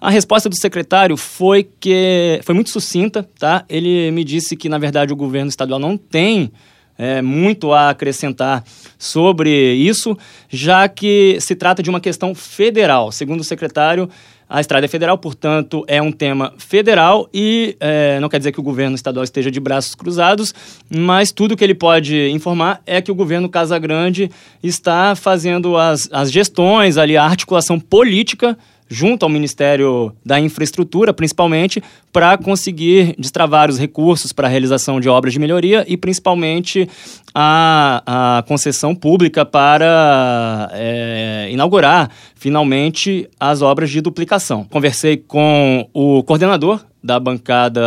A 0.00 0.10
resposta 0.10 0.48
do 0.50 0.56
secretário 0.56 1.16
foi 1.16 1.66
que 1.80 2.40
foi 2.42 2.54
muito 2.54 2.70
sucinta, 2.70 3.26
tá? 3.38 3.64
Ele 3.70 4.10
me 4.10 4.24
disse 4.24 4.54
que, 4.56 4.68
na 4.68 4.76
verdade, 4.78 5.12
o 5.12 5.16
governo 5.16 5.48
estadual 5.48 5.80
não 5.80 5.96
tem 5.96 6.50
é, 6.98 7.22
muito 7.22 7.72
a 7.72 7.90
acrescentar 7.90 8.64
sobre 8.98 9.74
isso, 9.74 10.18
já 10.48 10.88
que 10.88 11.38
se 11.40 11.54
trata 11.54 11.82
de 11.82 11.88
uma 11.88 12.00
questão 12.00 12.34
federal. 12.34 13.12
Segundo 13.12 13.40
o 13.40 13.44
secretário, 13.44 14.10
a 14.48 14.60
estrada 14.60 14.86
é 14.86 14.88
federal, 14.88 15.18
portanto, 15.18 15.84
é 15.86 16.00
um 16.00 16.10
tema 16.10 16.54
federal 16.56 17.28
e 17.34 17.76
é, 17.78 18.18
não 18.18 18.30
quer 18.30 18.38
dizer 18.38 18.50
que 18.50 18.58
o 18.58 18.62
governo 18.62 18.96
estadual 18.96 19.22
esteja 19.22 19.50
de 19.50 19.60
braços 19.60 19.94
cruzados, 19.94 20.54
mas 20.88 21.30
tudo 21.30 21.54
que 21.54 21.62
ele 21.62 21.74
pode 21.74 22.30
informar 22.30 22.80
é 22.86 23.02
que 23.02 23.12
o 23.12 23.14
governo 23.14 23.48
Casagrande 23.48 24.30
está 24.62 25.14
fazendo 25.14 25.76
as, 25.76 26.08
as 26.10 26.32
gestões 26.32 26.96
ali, 26.96 27.14
a 27.14 27.24
articulação 27.24 27.78
política 27.78 28.56
junto 28.88 29.24
ao 29.24 29.28
Ministério 29.28 30.12
da 30.24 30.40
Infraestrutura, 30.40 31.12
principalmente, 31.12 31.82
para 32.12 32.38
conseguir 32.38 33.14
destravar 33.18 33.68
os 33.70 33.78
recursos 33.78 34.32
para 34.32 34.48
a 34.48 34.50
realização 34.50 35.00
de 35.00 35.08
obras 35.08 35.32
de 35.32 35.38
melhoria 35.38 35.84
e 35.86 35.96
principalmente 35.96 36.88
a, 37.34 38.38
a 38.38 38.42
concessão 38.42 38.94
pública 38.94 39.44
para 39.44 40.70
é, 40.72 41.48
inaugurar 41.50 42.10
finalmente 42.34 43.28
as 43.38 43.62
obras 43.62 43.90
de 43.90 44.00
duplicação. 44.00 44.64
Conversei 44.64 45.16
com 45.16 45.88
o 45.92 46.22
coordenador 46.22 46.84
da 47.02 47.20
bancada 47.20 47.80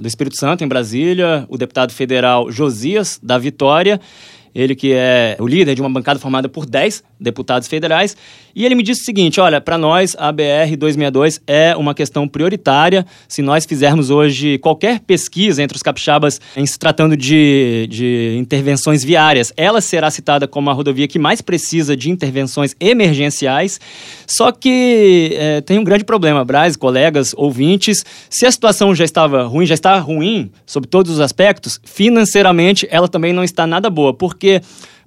do 0.00 0.06
Espírito 0.06 0.36
Santo 0.36 0.62
em 0.64 0.68
Brasília, 0.68 1.46
o 1.48 1.56
deputado 1.56 1.92
federal 1.92 2.50
Josias 2.50 3.18
da 3.22 3.38
Vitória 3.38 4.00
ele 4.54 4.74
que 4.74 4.92
é 4.92 5.36
o 5.38 5.46
líder 5.46 5.74
de 5.74 5.80
uma 5.80 5.88
bancada 5.88 6.18
formada 6.18 6.48
por 6.48 6.66
10 6.66 7.04
deputados 7.20 7.68
federais, 7.68 8.16
e 8.58 8.66
ele 8.66 8.74
me 8.74 8.82
disse 8.82 9.02
o 9.02 9.04
seguinte: 9.04 9.40
olha, 9.40 9.60
para 9.60 9.78
nós 9.78 10.16
a 10.18 10.32
BR 10.32 10.76
262 10.76 11.40
é 11.46 11.76
uma 11.76 11.94
questão 11.94 12.26
prioritária. 12.26 13.06
Se 13.28 13.40
nós 13.40 13.64
fizermos 13.64 14.10
hoje 14.10 14.58
qualquer 14.58 14.98
pesquisa 14.98 15.62
entre 15.62 15.76
os 15.76 15.82
capixabas 15.82 16.40
em 16.56 16.66
se 16.66 16.76
tratando 16.76 17.16
de, 17.16 17.86
de 17.88 18.34
intervenções 18.36 19.04
viárias, 19.04 19.52
ela 19.56 19.80
será 19.80 20.10
citada 20.10 20.48
como 20.48 20.70
a 20.70 20.72
rodovia 20.72 21.06
que 21.06 21.20
mais 21.20 21.40
precisa 21.40 21.96
de 21.96 22.10
intervenções 22.10 22.74
emergenciais. 22.80 23.80
Só 24.26 24.50
que 24.50 25.36
é, 25.38 25.60
tem 25.60 25.78
um 25.78 25.84
grande 25.84 26.02
problema, 26.02 26.44
Braz, 26.44 26.74
colegas, 26.74 27.32
ouvintes. 27.36 28.04
Se 28.28 28.44
a 28.44 28.50
situação 28.50 28.92
já 28.92 29.04
estava 29.04 29.44
ruim, 29.44 29.66
já 29.66 29.74
está 29.74 29.96
ruim 30.00 30.50
sob 30.66 30.88
todos 30.88 31.12
os 31.12 31.20
aspectos, 31.20 31.80
financeiramente 31.84 32.88
ela 32.90 33.06
também 33.06 33.32
não 33.32 33.44
está 33.44 33.68
nada 33.68 33.88
boa, 33.88 34.12
porque 34.12 34.60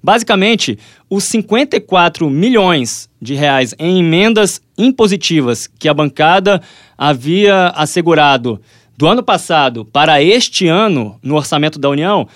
basicamente 0.04 0.78
os 1.10 1.24
54 1.26 2.30
milhões 2.30 3.10
de 3.22 3.34
reais 3.34 3.76
em 3.78 4.00
emendas 4.00 4.62
impositivas 4.78 5.68
que 5.68 5.88
a 5.88 5.94
bancada 5.94 6.62
havia 6.98 7.68
assegurado 7.70 8.60
do 8.98 9.08
ano 9.08 9.24
passado 9.24 9.86
para 9.86 10.22
este 10.22 10.68
ano 10.68 11.20
no 11.22 11.36
orçamento 11.36 11.80
da 11.80 11.90
União 11.90 12.28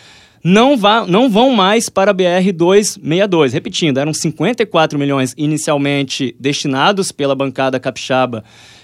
não, 0.44 0.78
vá, 0.78 1.08
não 1.08 1.28
vão 1.28 1.56
mais 1.56 1.90
para 1.90 2.12
a 2.12 2.14
BR-262. 2.14 3.52
Repetindo, 3.52 3.98
eram 3.98 4.14
54 4.14 5.00
milhões 5.00 5.34
inicialmente 5.36 6.36
destinados 6.40 7.12
pela 7.12 7.34
bancada 7.34 7.80
capixaba 7.80 8.44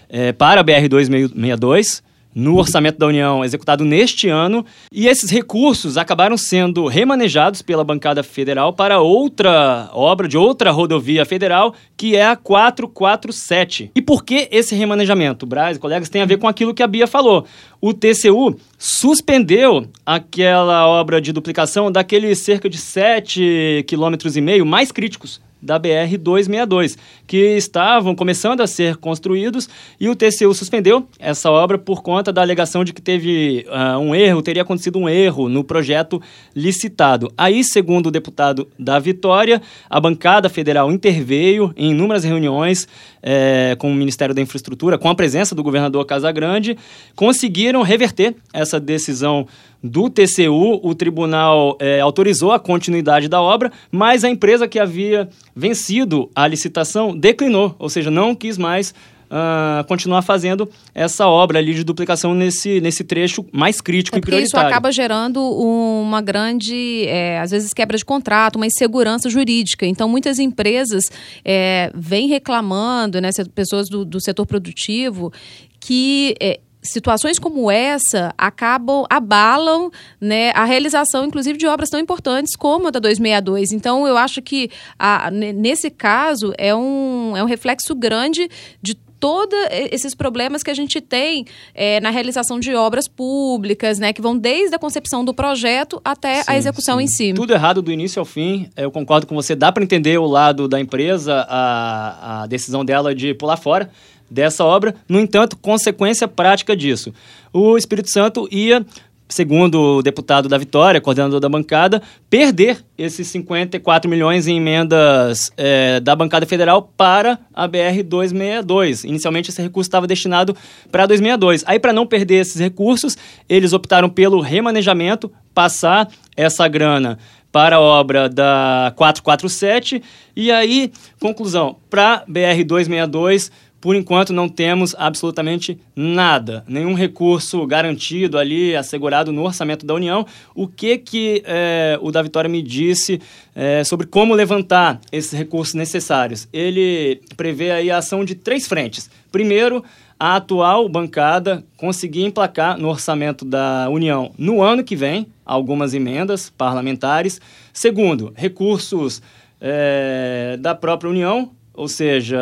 é, 0.10 0.32
para 0.32 0.62
a 0.62 0.64
BR-262 0.64 2.02
no 2.34 2.58
orçamento 2.58 2.98
da 2.98 3.08
União 3.08 3.44
executado 3.44 3.84
neste 3.84 4.30
ano, 4.30 4.66
e 4.92 5.08
esses 5.08 5.30
recursos 5.30 5.98
acabaram 5.98 6.38
sendo 6.38 6.88
remanejados 6.88 7.62
pela 7.62 7.84
bancada 7.84 8.24
federal 8.24 8.74
para 8.74 9.00
outra 9.00 9.90
obra 9.94 10.28
de 10.28 10.38
outra 10.38 10.72
rodovia 10.72 11.26
federal, 11.26 11.74
que 11.96 12.16
é 12.16 12.26
a 12.26 12.36
447. 12.36 13.92
E 13.96 14.02
por 14.02 14.24
que 14.24 14.48
esse 14.52 14.76
remanejamento, 14.76 15.46
Braz, 15.46 15.78
colegas, 15.78 16.10
tem 16.10 16.22
a 16.22 16.26
ver 16.26 16.38
com 16.38 16.48
aquilo 16.48 16.74
que 16.74 16.84
a 16.84 16.88
Bia 16.88 17.08
falou. 17.08 17.46
O 17.80 17.94
TCU 17.94 18.56
suspendeu 18.78 19.88
aquela 20.06 20.88
obra 20.88 21.20
de 21.20 21.32
duplicação 21.32 21.92
daqueles 21.92 22.40
cerca 22.40 22.70
de 22.70 22.78
7,5 22.78 23.86
km 23.86 24.66
mais 24.66 24.92
críticos 24.92 25.42
da 25.62 25.80
BR-262, 25.80 26.98
que 27.28 27.56
estavam 27.56 28.16
começando 28.16 28.62
a 28.62 28.68
ser 28.68 28.98
construídos 28.98 29.70
e 30.00 30.10
o 30.10 30.16
TCU 30.16 30.54
suspendeu 30.54 31.08
essa 31.20 31.52
obra 31.52 31.78
por 31.78 32.02
conta 32.02 32.32
da 32.34 32.42
alegação 32.42 32.84
de 32.84 32.94
que 32.94 33.02
teve 33.02 33.66
uh, 33.68 34.00
um 34.00 34.16
erro, 34.16 34.42
teria 34.42 34.64
acontecido 34.64 34.98
um 34.98 35.08
erro 35.08 35.48
no 35.48 35.64
projeto 35.64 36.22
licitado. 36.56 37.32
Aí, 37.38 37.64
segundo 37.64 38.08
o 38.08 38.12
deputado 38.12 38.68
da 38.78 38.98
Vitória, 39.00 39.62
a 39.90 40.00
bancada 40.00 40.50
federal 40.50 40.92
interveio 40.92 41.74
em 41.78 41.92
inúmeras 41.92 42.24
reuniões 42.24 42.88
é, 43.22 43.76
com 43.78 43.92
o 43.92 43.96
Ministério 43.96 44.34
da 44.34 44.42
Infraestrutura, 44.42 44.98
com 44.98 45.10
a 45.10 45.16
presença 45.16 45.54
do 45.54 45.64
governador 45.64 46.06
Casagrande, 46.06 46.78
conseguiram 47.16 47.82
reverter 47.84 48.36
essa 48.54 48.80
decisão 48.80 49.48
do 49.84 50.10
TCU. 50.10 50.80
O 50.84 50.94
tribunal 50.94 51.78
é, 51.80 52.00
autorizou 52.00 52.52
a 52.52 52.60
continuidade 52.60 53.28
da 53.28 53.42
obra, 53.42 53.72
mas 53.92 54.24
a 54.24 54.30
empresa 54.30 54.68
que 54.68 54.80
havia 54.80 55.30
vencido 55.56 56.30
a 56.36 56.48
licitação 56.48 57.18
declinou, 57.18 57.76
ou 57.80 57.90
seja, 57.90 58.12
não 58.12 58.36
quis 58.36 58.58
mais 58.58 58.94
Uh, 59.32 59.88
continuar 59.88 60.22
fazendo 60.24 60.70
essa 60.94 61.26
obra 61.26 61.58
ali 61.58 61.74
de 61.74 61.86
duplicação 61.86 62.36
nesse, 62.36 62.82
nesse 62.82 63.02
trecho 63.02 63.46
mais 63.50 63.80
crítico 63.80 64.18
é 64.18 64.20
e 64.20 64.22
prioritário. 64.22 64.46
Isso 64.46 64.58
acaba 64.58 64.92
gerando 64.92 65.42
uma 65.42 66.20
grande, 66.20 67.06
é, 67.08 67.40
às 67.40 67.50
vezes, 67.50 67.74
quebra 67.74 67.98
de 67.98 68.04
contrato, 68.04 68.58
uma 68.58 68.66
insegurança 68.66 69.30
jurídica. 69.30 69.86
Então, 69.86 70.10
muitas 70.10 70.38
empresas 70.38 71.06
é, 71.46 71.90
vêm 71.96 72.28
reclamando, 72.28 73.22
né, 73.22 73.30
pessoas 73.56 73.88
do, 73.88 74.04
do 74.04 74.20
setor 74.20 74.46
produtivo, 74.46 75.32
que 75.80 76.36
é, 76.38 76.60
situações 76.82 77.38
como 77.38 77.70
essa 77.70 78.34
acabam, 78.38 79.06
abalam 79.10 79.92
né, 80.20 80.52
a 80.52 80.66
realização, 80.66 81.26
inclusive, 81.26 81.58
de 81.58 81.68
obras 81.68 81.90
tão 81.90 82.00
importantes 82.00 82.56
como 82.56 82.88
a 82.88 82.92
da 82.92 83.00
262. 83.00 83.72
Então, 83.72 84.08
eu 84.08 84.18
acho 84.18 84.42
que, 84.42 84.70
a, 84.98 85.30
nesse 85.32 85.90
caso, 85.90 86.54
é 86.58 86.74
um, 86.76 87.36
é 87.36 87.44
um 87.44 87.48
reflexo 87.48 87.94
grande 87.94 88.50
de 88.82 88.96
todos 89.22 89.56
esses 89.92 90.16
problemas 90.16 90.64
que 90.64 90.72
a 90.72 90.74
gente 90.74 91.00
tem 91.00 91.46
é, 91.76 92.00
na 92.00 92.10
realização 92.10 92.60
de 92.60 92.74
obras 92.74 93.08
públicas, 93.08 94.00
né, 94.00 94.12
que 94.12 94.22
vão 94.22 94.36
desde 94.36 94.76
a 94.76 94.80
concepção 94.80 95.24
do 95.24 95.32
projeto 95.32 96.02
até 96.04 96.38
sim, 96.38 96.46
a 96.48 96.58
execução 96.58 96.98
sim. 96.98 97.04
em 97.04 97.08
si. 97.08 97.34
Tudo 97.36 97.54
errado 97.54 97.84
do 97.84 97.92
início 97.92 98.20
ao 98.20 98.26
fim. 98.26 98.68
Eu 98.76 98.90
concordo 98.90 99.28
com 99.28 99.36
você. 99.36 99.56
Dá 99.56 99.72
para 99.72 99.84
entender 99.84 100.18
o 100.18 100.26
lado 100.26 100.68
da 100.68 100.80
empresa, 100.80 101.46
a, 101.48 102.42
a 102.42 102.48
decisão 102.48 102.84
dela 102.84 103.14
de 103.14 103.36
pular 103.36 103.58
fora 103.58 103.92
dessa 104.32 104.64
obra. 104.64 104.96
No 105.08 105.20
entanto, 105.20 105.58
consequência 105.58 106.28
prática 106.28 106.76
disso. 106.76 107.14
O 107.54 107.78
Espírito 107.78 108.10
Santo 108.10 108.48
ia 108.50 108.86
segundo 109.32 109.98
o 109.98 110.02
deputado 110.02 110.50
da 110.50 110.58
Vitória, 110.58 111.02
coordenador 111.02 111.40
da 111.40 111.50
bancada, 111.50 112.02
perder 112.30 112.84
esses 112.98 113.28
54 113.30 114.10
milhões 114.10 114.48
em 114.48 114.58
emendas 114.58 115.50
é, 115.58 116.00
da 116.00 116.16
bancada 116.16 116.46
federal 116.46 116.92
para 116.98 117.40
a 117.54 117.68
BR-262. 117.68 119.06
Inicialmente, 119.06 119.50
esse 119.50 119.62
recurso 119.62 119.88
estava 119.88 120.06
destinado 120.06 120.56
para 120.92 121.06
262. 121.06 121.64
Aí, 121.66 121.80
para 121.80 121.94
não 121.94 122.06
perder 122.06 122.42
esses 122.42 122.60
recursos, 122.60 123.18
eles 123.48 123.74
optaram 123.74 124.10
pelo 124.10 124.42
remanejamento, 124.42 125.32
passar 125.54 126.10
essa 126.36 126.68
grana 126.68 127.18
para 127.52 127.78
a 127.78 127.82
obra 127.82 128.30
da 128.30 128.94
447. 128.96 130.02
E 130.36 130.52
aí, 130.52 130.92
conclusão, 131.20 131.78
para 131.90 132.24
BR-262 132.30 133.52
por 133.82 133.96
enquanto 133.96 134.32
não 134.32 134.48
temos 134.48 134.96
absolutamente 134.98 135.78
nada, 135.96 136.64
nenhum 136.68 136.94
recurso 136.94 137.66
garantido 137.66 138.38
ali, 138.38 138.76
assegurado 138.76 139.32
no 139.32 139.44
orçamento 139.44 139.86
da 139.86 139.96
União. 139.96 140.26
O 140.54 140.68
que 140.68 141.00
que 141.00 141.42
é, 141.44 141.98
o 142.00 142.12
da 142.12 142.22
Vitória 142.22 142.48
me 142.48 142.62
disse 142.62 143.20
é, 143.56 143.84
sobre 143.84 144.06
como 144.06 144.36
levantar 144.36 145.02
esses 145.12 145.34
recursos 145.34 145.74
necessários? 145.74 146.48
Ele 146.54 147.22
prevê 147.36 147.72
aí 147.72 147.90
a 147.90 147.98
ação 147.98 148.24
de 148.24 148.36
três 148.36 148.68
frentes. 148.68 149.10
Primeiro, 149.32 149.84
a 150.20 150.36
atual 150.36 150.88
bancada 150.88 151.64
conseguir 151.76 152.24
emplacar 152.24 152.78
no 152.78 152.88
orçamento 152.88 153.44
da 153.44 153.90
União 153.90 154.32
no 154.38 154.62
ano 154.62 154.84
que 154.84 154.96
vem 154.96 155.26
algumas 155.44 155.96
emendas 155.96 156.52
parlamentares. 156.52 157.42
Segundo, 157.74 158.32
recursos 158.36 159.24
é, 159.60 160.58
da 160.60 160.76
própria 160.76 161.10
União 161.10 161.52
ou 161.82 161.88
seja, 161.88 162.38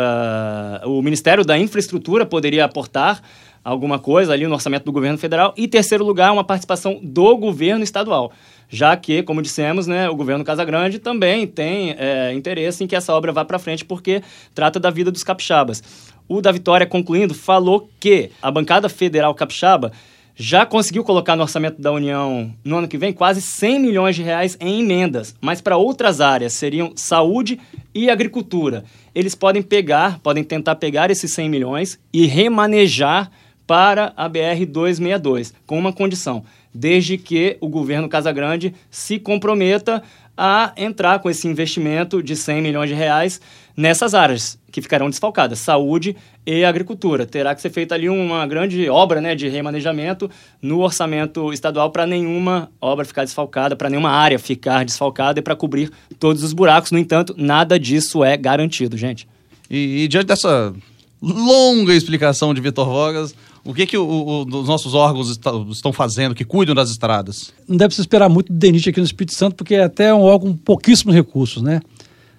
o 0.83 1.01
Ministério 1.01 1.45
da 1.45 1.57
Infraestrutura 1.57 2.25
poderia 2.25 2.65
aportar 2.65 3.21
alguma 3.63 3.97
coisa 3.97 4.33
ali 4.33 4.45
no 4.45 4.53
orçamento 4.53 4.83
do 4.83 4.91
governo 4.91 5.17
federal. 5.17 5.53
E 5.55 5.65
terceiro 5.65 6.03
lugar, 6.03 6.33
uma 6.33 6.43
participação 6.43 6.99
do 7.01 7.37
governo 7.37 7.81
estadual, 7.81 8.33
já 8.67 8.97
que, 8.97 9.23
como 9.23 9.41
dissemos, 9.41 9.87
né, 9.87 10.09
o 10.09 10.15
governo 10.17 10.43
Casagrande 10.43 10.99
também 10.99 11.47
tem 11.47 11.95
é, 11.97 12.33
interesse 12.33 12.83
em 12.83 12.87
que 12.87 12.97
essa 12.97 13.13
obra 13.13 13.31
vá 13.31 13.45
para 13.45 13.57
frente, 13.57 13.85
porque 13.85 14.21
trata 14.53 14.77
da 14.77 14.89
vida 14.89 15.09
dos 15.09 15.23
capixabas. 15.23 15.81
O 16.27 16.41
da 16.41 16.51
Vitória, 16.51 16.85
concluindo, 16.85 17.33
falou 17.33 17.89
que 17.97 18.31
a 18.41 18.51
bancada 18.51 18.89
federal 18.89 19.33
capixaba 19.33 19.93
já 20.35 20.65
conseguiu 20.65 21.03
colocar 21.03 21.37
no 21.37 21.43
orçamento 21.43 21.81
da 21.81 21.91
União 21.93 22.53
no 22.63 22.77
ano 22.77 22.87
que 22.87 22.97
vem 22.97 23.11
quase 23.11 23.41
100 23.41 23.79
milhões 23.79 24.15
de 24.17 24.23
reais 24.23 24.57
em 24.59 24.81
emendas, 24.81 25.35
mas 25.41 25.61
para 25.61 25.75
outras 25.75 26.19
áreas 26.21 26.53
seriam 26.53 26.93
saúde 26.95 27.59
e 27.93 28.09
agricultura. 28.09 28.85
Eles 29.15 29.35
podem 29.35 29.61
pegar, 29.61 30.19
podem 30.19 30.43
tentar 30.43 30.75
pegar 30.75 31.09
esses 31.09 31.33
100 31.33 31.49
milhões 31.49 31.99
e 32.11 32.25
remanejar 32.25 33.31
para 33.65 34.13
a 34.17 34.27
BR 34.27 34.65
262, 34.67 35.53
com 35.65 35.77
uma 35.77 35.93
condição, 35.93 36.43
desde 36.73 37.17
que 37.17 37.57
o 37.61 37.69
governo 37.69 38.09
Casagrande 38.09 38.73
se 38.89 39.19
comprometa 39.19 40.01
a 40.35 40.73
entrar 40.75 41.19
com 41.19 41.29
esse 41.29 41.47
investimento 41.47 42.21
de 42.21 42.35
100 42.35 42.61
milhões 42.61 42.89
de 42.89 42.95
reais 42.95 43.39
nessas 43.77 44.13
áreas 44.13 44.58
que 44.71 44.81
ficarão 44.81 45.09
desfalcadas, 45.09 45.59
saúde 45.59 46.15
e 46.45 46.63
agricultura. 46.63 47.25
Terá 47.25 47.53
que 47.53 47.61
ser 47.61 47.69
feita 47.69 47.95
ali 47.95 48.09
uma 48.09 48.45
grande 48.47 48.89
obra 48.89 49.19
né, 49.19 49.35
de 49.35 49.47
remanejamento 49.47 50.29
no 50.61 50.79
orçamento 50.79 51.51
estadual 51.51 51.91
para 51.91 52.05
nenhuma 52.05 52.71
obra 52.79 53.05
ficar 53.05 53.23
desfalcada, 53.23 53.75
para 53.75 53.89
nenhuma 53.89 54.11
área 54.11 54.39
ficar 54.39 54.85
desfalcada 54.85 55.39
e 55.39 55.41
para 55.41 55.55
cobrir 55.55 55.91
todos 56.19 56.43
os 56.43 56.53
buracos. 56.53 56.91
No 56.91 56.99
entanto, 56.99 57.35
nada 57.37 57.79
disso 57.79 58.23
é 58.23 58.37
garantido, 58.37 58.97
gente. 58.97 59.27
E, 59.69 60.03
e 60.03 60.07
diante 60.07 60.27
dessa 60.27 60.73
longa 61.21 61.93
explicação 61.93 62.53
de 62.53 62.61
Vitor 62.61 62.85
Vogas, 62.85 63.35
o 63.63 63.73
que, 63.73 63.85
que 63.85 63.97
o, 63.97 64.03
o, 64.03 64.41
os 64.43 64.67
nossos 64.67 64.93
órgãos 64.93 65.29
está, 65.29 65.51
estão 65.69 65.91
fazendo, 65.91 66.33
que 66.33 66.45
cuidam 66.45 66.73
das 66.73 66.89
estradas? 66.89 67.53
Não 67.67 67.77
deve 67.77 67.93
se 67.93 68.01
esperar 68.01 68.29
muito 68.29 68.51
do 68.51 68.57
DENIT 68.57 68.89
aqui 68.89 68.99
no 68.99 69.05
Espírito 69.05 69.35
Santo, 69.35 69.55
porque 69.55 69.75
é 69.75 69.83
até 69.83 70.13
um 70.13 70.21
órgão 70.21 70.51
com 70.51 70.57
pouquíssimos 70.57 71.13
recursos, 71.13 71.61
né? 71.61 71.81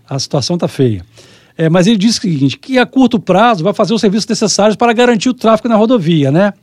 A 0.09 0.19
situação 0.19 0.57
está 0.57 0.67
feia. 0.67 1.05
É, 1.61 1.69
mas 1.69 1.87
ele 1.87 1.99
disse 1.99 2.21
o 2.21 2.23
seguinte, 2.23 2.57
que 2.57 2.79
a 2.79 2.87
curto 2.87 3.21
prazo 3.21 3.63
vai 3.63 3.75
fazer 3.75 3.93
os 3.93 4.01
serviços 4.01 4.27
necessários 4.27 4.77
para 4.77 4.95
garantir 4.95 5.29
o 5.29 5.35
tráfego 5.35 5.69
na 5.69 5.77
rodovia, 5.77 6.31
né? 6.31 6.55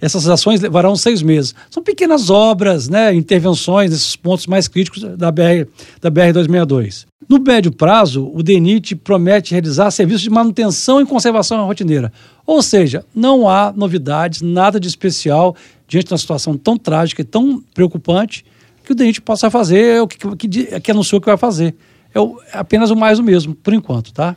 Essas 0.00 0.26
ações 0.26 0.62
levarão 0.62 0.96
seis 0.96 1.20
meses. 1.20 1.54
São 1.70 1.82
pequenas 1.82 2.30
obras, 2.30 2.88
né, 2.88 3.14
intervenções 3.14 3.90
nesses 3.90 4.16
pontos 4.16 4.46
mais 4.46 4.66
críticos 4.66 5.02
da 5.02 5.30
BR, 5.30 5.68
da 6.00 6.08
BR 6.08 6.32
262. 6.32 7.06
No 7.28 7.38
médio 7.38 7.70
prazo, 7.70 8.32
o 8.34 8.42
DENIT 8.42 8.96
promete 8.96 9.52
realizar 9.52 9.90
serviços 9.90 10.22
de 10.22 10.30
manutenção 10.30 11.02
e 11.02 11.04
conservação 11.04 11.66
rotineira. 11.66 12.10
Ou 12.46 12.62
seja, 12.62 13.04
não 13.14 13.46
há 13.46 13.74
novidades, 13.76 14.40
nada 14.40 14.80
de 14.80 14.88
especial 14.88 15.54
diante 15.86 16.06
de 16.06 16.14
uma 16.14 16.18
situação 16.18 16.56
tão 16.56 16.78
trágica 16.78 17.20
e 17.20 17.26
tão 17.26 17.62
preocupante 17.74 18.42
que 18.86 18.92
o 18.92 18.94
DENIT 18.94 19.20
possa 19.20 19.50
fazer 19.50 20.00
o 20.00 20.08
que, 20.08 20.16
que, 20.48 20.80
que 20.80 20.90
anunciou 20.90 21.20
que 21.20 21.26
vai 21.26 21.36
fazer. 21.36 21.74
É, 22.14 22.20
o, 22.20 22.40
é 22.52 22.58
apenas 22.58 22.90
o 22.90 22.96
mais 22.96 23.18
o 23.18 23.22
mesmo, 23.22 23.54
por 23.54 23.72
enquanto, 23.72 24.12
tá? 24.12 24.36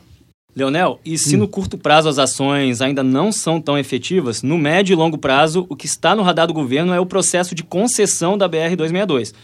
Leonel, 0.56 1.00
e 1.04 1.18
se 1.18 1.34
hum. 1.34 1.40
no 1.40 1.48
curto 1.48 1.76
prazo 1.76 2.08
as 2.08 2.18
ações 2.18 2.80
ainda 2.80 3.02
não 3.02 3.32
são 3.32 3.60
tão 3.60 3.76
efetivas, 3.76 4.42
no 4.42 4.56
médio 4.56 4.92
e 4.92 4.96
longo 4.96 5.18
prazo, 5.18 5.66
o 5.68 5.74
que 5.74 5.86
está 5.86 6.14
no 6.14 6.22
radar 6.22 6.46
do 6.46 6.54
governo 6.54 6.92
é 6.92 7.00
o 7.00 7.06
processo 7.06 7.54
de 7.54 7.64
concessão 7.64 8.38
da 8.38 8.48
BR-262. 8.48 9.34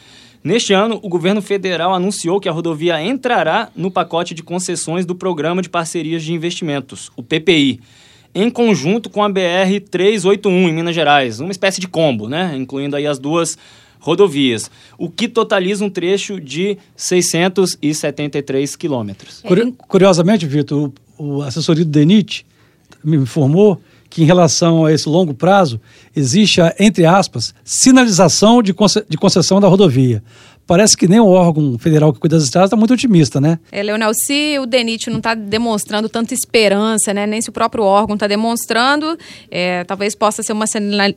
Neste 0.42 0.72
ano, 0.72 0.98
o 1.02 1.08
governo 1.08 1.42
federal 1.42 1.92
anunciou 1.92 2.40
que 2.40 2.48
a 2.48 2.52
rodovia 2.52 3.02
entrará 3.02 3.68
no 3.76 3.90
pacote 3.90 4.34
de 4.34 4.42
concessões 4.42 5.04
do 5.04 5.14
Programa 5.14 5.60
de 5.60 5.68
Parcerias 5.68 6.22
de 6.22 6.32
Investimentos, 6.32 7.10
o 7.16 7.22
PPI, 7.22 7.80
em 8.34 8.48
conjunto 8.48 9.10
com 9.10 9.22
a 9.22 9.28
BR-381 9.28 10.46
em 10.46 10.72
Minas 10.72 10.94
Gerais, 10.94 11.40
uma 11.40 11.50
espécie 11.50 11.80
de 11.80 11.88
combo, 11.88 12.28
né? 12.28 12.54
incluindo 12.56 12.96
aí 12.96 13.06
as 13.06 13.18
duas 13.18 13.58
rodovias, 14.00 14.70
o 14.98 15.08
que 15.08 15.28
totaliza 15.28 15.84
um 15.84 15.90
trecho 15.90 16.40
de 16.40 16.76
673 16.96 18.74
quilômetros. 18.74 19.42
Curiosamente, 19.86 20.46
Vitor, 20.46 20.90
o, 21.18 21.36
o 21.36 21.42
assessoria 21.42 21.84
do 21.84 21.90
DENIT 21.90 22.46
me 23.04 23.16
informou 23.16 23.80
que 24.10 24.22
em 24.22 24.26
relação 24.26 24.84
a 24.84 24.92
esse 24.92 25.08
longo 25.08 25.32
prazo, 25.32 25.80
existe 26.14 26.60
a, 26.60 26.74
entre 26.80 27.06
aspas, 27.06 27.54
sinalização 27.64 28.60
de, 28.60 28.74
concessão 28.74 29.60
da 29.60 29.68
rodovia 29.68 30.20
parece 30.70 30.96
que 30.96 31.08
nem 31.08 31.18
o 31.18 31.26
órgão 31.26 31.76
federal 31.80 32.12
que 32.12 32.20
cuida 32.20 32.36
das 32.36 32.44
estradas 32.44 32.68
está 32.68 32.76
muito 32.76 32.94
otimista, 32.94 33.40
né? 33.40 33.58
É, 33.72 33.82
Leonel, 33.82 34.12
se 34.14 34.56
o 34.60 34.66
DENIT 34.66 35.10
não 35.10 35.16
está 35.16 35.34
demonstrando 35.34 36.08
tanta 36.08 36.32
esperança, 36.32 37.12
né, 37.12 37.26
nem 37.26 37.42
se 37.42 37.50
o 37.50 37.52
próprio 37.52 37.82
órgão 37.82 38.14
está 38.14 38.28
demonstrando, 38.28 39.18
é, 39.50 39.82
talvez 39.82 40.14
possa 40.14 40.44
ser 40.44 40.52
uma 40.52 40.66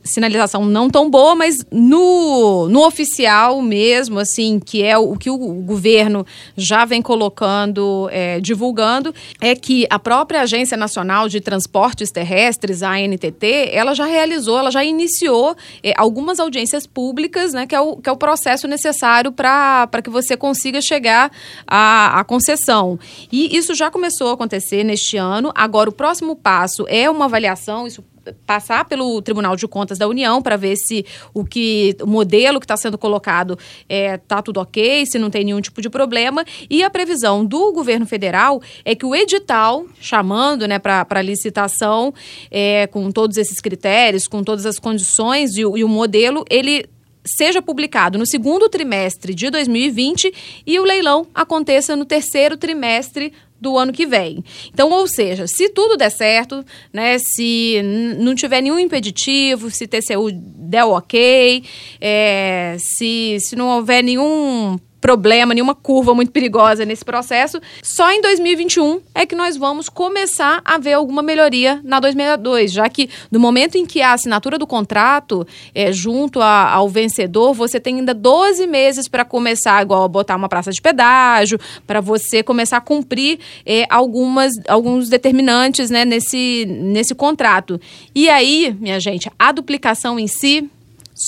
sinalização 0.02 0.64
não 0.64 0.90
tão 0.90 1.08
boa, 1.08 1.36
mas 1.36 1.64
no, 1.70 2.68
no 2.68 2.84
oficial 2.84 3.62
mesmo, 3.62 4.18
assim, 4.18 4.58
que 4.58 4.82
é 4.82 4.98
o, 4.98 5.14
que 5.16 5.30
o 5.30 5.38
governo 5.38 6.26
já 6.56 6.84
vem 6.84 7.00
colocando, 7.00 8.08
é, 8.10 8.40
divulgando, 8.40 9.14
é 9.40 9.54
que 9.54 9.86
a 9.88 10.00
própria 10.00 10.40
Agência 10.40 10.76
Nacional 10.76 11.28
de 11.28 11.40
Transportes 11.40 12.10
Terrestres, 12.10 12.82
a 12.82 12.94
ANTT, 12.94 13.70
ela 13.70 13.94
já 13.94 14.04
realizou, 14.04 14.58
ela 14.58 14.72
já 14.72 14.84
iniciou 14.84 15.54
é, 15.80 15.92
algumas 15.96 16.40
audiências 16.40 16.88
públicas, 16.88 17.52
né, 17.52 17.68
que 17.68 17.74
é 17.76 17.80
o, 17.80 17.98
que 17.98 18.08
é 18.08 18.12
o 18.12 18.16
processo 18.16 18.66
necessário 18.66 19.30
para 19.30 19.43
para 19.88 20.02
que 20.02 20.10
você 20.10 20.36
consiga 20.36 20.80
chegar 20.80 21.30
à, 21.66 22.20
à 22.20 22.24
concessão. 22.24 22.98
E 23.30 23.56
isso 23.56 23.74
já 23.74 23.90
começou 23.90 24.30
a 24.30 24.34
acontecer 24.34 24.84
neste 24.84 25.16
ano. 25.16 25.52
Agora, 25.54 25.90
o 25.90 25.92
próximo 25.92 26.34
passo 26.36 26.84
é 26.88 27.08
uma 27.08 27.26
avaliação, 27.26 27.86
isso 27.86 28.02
passar 28.46 28.84
pelo 28.86 29.20
Tribunal 29.20 29.56
de 29.56 29.66
Contas 29.66 29.98
da 29.98 30.08
União 30.08 30.40
para 30.40 30.56
ver 30.56 30.76
se 30.76 31.04
o 31.32 31.44
que 31.44 31.96
o 32.00 32.06
modelo 32.06 32.58
que 32.58 32.64
está 32.64 32.76
sendo 32.76 32.96
colocado 32.96 33.58
é 33.88 34.16
tá 34.16 34.40
tudo 34.40 34.60
ok, 34.60 35.04
se 35.06 35.18
não 35.18 35.30
tem 35.30 35.44
nenhum 35.44 35.60
tipo 35.60 35.82
de 35.82 35.90
problema. 35.90 36.44
E 36.70 36.82
a 36.82 36.90
previsão 36.90 37.44
do 37.44 37.72
governo 37.72 38.06
federal 38.06 38.62
é 38.84 38.94
que 38.94 39.04
o 39.04 39.14
edital, 39.14 39.86
chamando 40.00 40.66
né, 40.66 40.78
para 40.78 41.22
licitação, 41.22 42.14
é, 42.50 42.86
com 42.86 43.10
todos 43.10 43.36
esses 43.36 43.60
critérios, 43.60 44.26
com 44.26 44.42
todas 44.42 44.66
as 44.66 44.78
condições 44.78 45.56
e, 45.56 45.60
e 45.60 45.84
o 45.84 45.88
modelo, 45.88 46.44
ele 46.48 46.86
seja 47.26 47.62
publicado 47.62 48.18
no 48.18 48.26
segundo 48.26 48.68
trimestre 48.68 49.34
de 49.34 49.50
2020 49.50 50.62
e 50.66 50.78
o 50.78 50.84
leilão 50.84 51.26
aconteça 51.34 51.96
no 51.96 52.04
terceiro 52.04 52.56
trimestre 52.56 53.32
do 53.60 53.78
ano 53.78 53.92
que 53.92 54.06
vem. 54.06 54.44
Então, 54.72 54.90
ou 54.90 55.06
seja, 55.08 55.46
se 55.46 55.70
tudo 55.70 55.96
der 55.96 56.10
certo, 56.10 56.64
né, 56.92 57.16
se 57.18 57.80
não 58.18 58.34
tiver 58.34 58.60
nenhum 58.60 58.78
impeditivo, 58.78 59.70
se 59.70 59.86
TCU 59.86 60.30
der 60.32 60.84
ok, 60.84 61.64
é, 62.00 62.76
se, 62.78 63.38
se 63.40 63.56
não 63.56 63.68
houver 63.68 64.02
nenhum 64.02 64.78
problema, 65.04 65.52
nenhuma 65.52 65.74
curva 65.74 66.14
muito 66.14 66.32
perigosa 66.32 66.86
nesse 66.86 67.04
processo. 67.04 67.60
Só 67.82 68.10
em 68.10 68.22
2021 68.22 69.02
é 69.14 69.26
que 69.26 69.34
nós 69.34 69.54
vamos 69.54 69.90
começar 69.90 70.62
a 70.64 70.78
ver 70.78 70.94
alguma 70.94 71.22
melhoria 71.22 71.78
na 71.84 72.00
262, 72.00 72.72
já 72.72 72.88
que 72.88 73.10
no 73.30 73.38
momento 73.38 73.76
em 73.76 73.84
que 73.84 74.00
a 74.00 74.14
assinatura 74.14 74.56
do 74.56 74.66
contrato 74.66 75.46
é 75.74 75.92
junto 75.92 76.40
a, 76.40 76.70
ao 76.70 76.88
vencedor, 76.88 77.52
você 77.52 77.78
tem 77.78 77.96
ainda 77.96 78.14
12 78.14 78.66
meses 78.66 79.06
para 79.06 79.26
começar, 79.26 79.82
igual 79.82 80.08
botar 80.08 80.36
uma 80.36 80.48
praça 80.48 80.72
de 80.72 80.80
pedágio, 80.80 81.60
para 81.86 82.00
você 82.00 82.42
começar 82.42 82.78
a 82.78 82.80
cumprir 82.80 83.38
é, 83.66 83.84
algumas, 83.90 84.54
alguns 84.66 85.10
determinantes 85.10 85.90
né, 85.90 86.06
nesse, 86.06 86.64
nesse 86.66 87.14
contrato. 87.14 87.78
E 88.14 88.30
aí, 88.30 88.74
minha 88.80 88.98
gente, 88.98 89.30
a 89.38 89.52
duplicação 89.52 90.18
em 90.18 90.26
si 90.26 90.66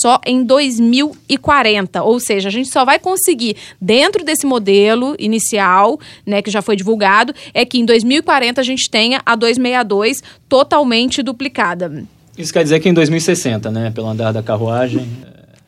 só 0.01 0.19
em 0.25 0.43
2040. 0.43 2.03
Ou 2.03 2.19
seja, 2.19 2.49
a 2.49 2.51
gente 2.51 2.69
só 2.69 2.85
vai 2.85 2.99
conseguir, 2.99 3.55
dentro 3.81 4.23
desse 4.23 4.45
modelo 4.45 5.15
inicial, 5.19 5.99
né, 6.25 6.41
que 6.41 6.51
já 6.51 6.61
foi 6.61 6.75
divulgado, 6.75 7.33
é 7.53 7.65
que 7.65 7.79
em 7.79 7.85
2040 7.85 8.61
a 8.61 8.63
gente 8.63 8.89
tenha 8.89 9.21
a 9.25 9.35
262 9.35 10.21
totalmente 10.47 11.21
duplicada. 11.23 12.03
Isso 12.37 12.53
quer 12.53 12.63
dizer 12.63 12.79
que 12.79 12.87
em 12.87 12.93
2060, 12.93 13.71
né, 13.71 13.91
pelo 13.91 14.07
andar 14.07 14.31
da 14.31 14.43
carruagem. 14.43 15.07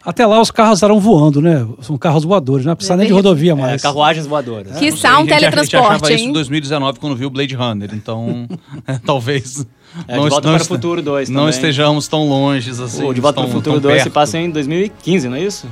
Até 0.05 0.25
lá 0.25 0.39
os 0.39 0.49
carros 0.49 0.77
estarão 0.77 0.99
voando, 0.99 1.41
né? 1.41 1.67
São 1.81 1.97
carros 1.97 2.23
voadores, 2.23 2.65
não 2.65 2.75
precisa 2.75 2.93
é 2.93 2.97
nem 2.97 3.07
de 3.07 3.13
rodovia 3.13 3.51
é, 3.51 3.55
mais. 3.55 3.81
É, 3.81 3.83
carruagens 3.83 4.25
voadoras. 4.25 4.77
Que 4.77 4.91
são 4.91 5.23
um 5.23 5.25
teletransporte, 5.25 5.75
a 5.75 5.93
gente 5.93 5.95
achava 5.95 6.09
hein? 6.11 6.15
isso 6.15 6.29
em 6.29 6.31
2019 6.31 6.99
quando 6.99 7.15
viu 7.15 7.27
o 7.27 7.31
Blade 7.31 7.53
Runner, 7.53 7.89
então 7.93 8.47
é, 8.87 8.97
talvez 9.05 9.65
é, 10.07 10.15
não, 10.15 10.23
de 10.23 10.29
Volta 10.29 10.49
para 10.49 10.61
o 10.61 10.65
Futuro 10.65 11.01
2 11.01 11.29
Não 11.29 11.49
estejamos 11.49 12.07
tão 12.07 12.27
longe 12.27 12.69
assim. 12.69 13.03
O 13.03 13.13
De 13.13 13.21
Volta 13.21 13.41
para 13.41 13.49
o 13.49 13.51
Futuro 13.51 13.79
2 13.79 14.03
se 14.03 14.09
passa 14.09 14.37
em 14.37 14.49
2015, 14.49 15.29
não 15.29 15.35
é 15.35 15.43
isso? 15.43 15.67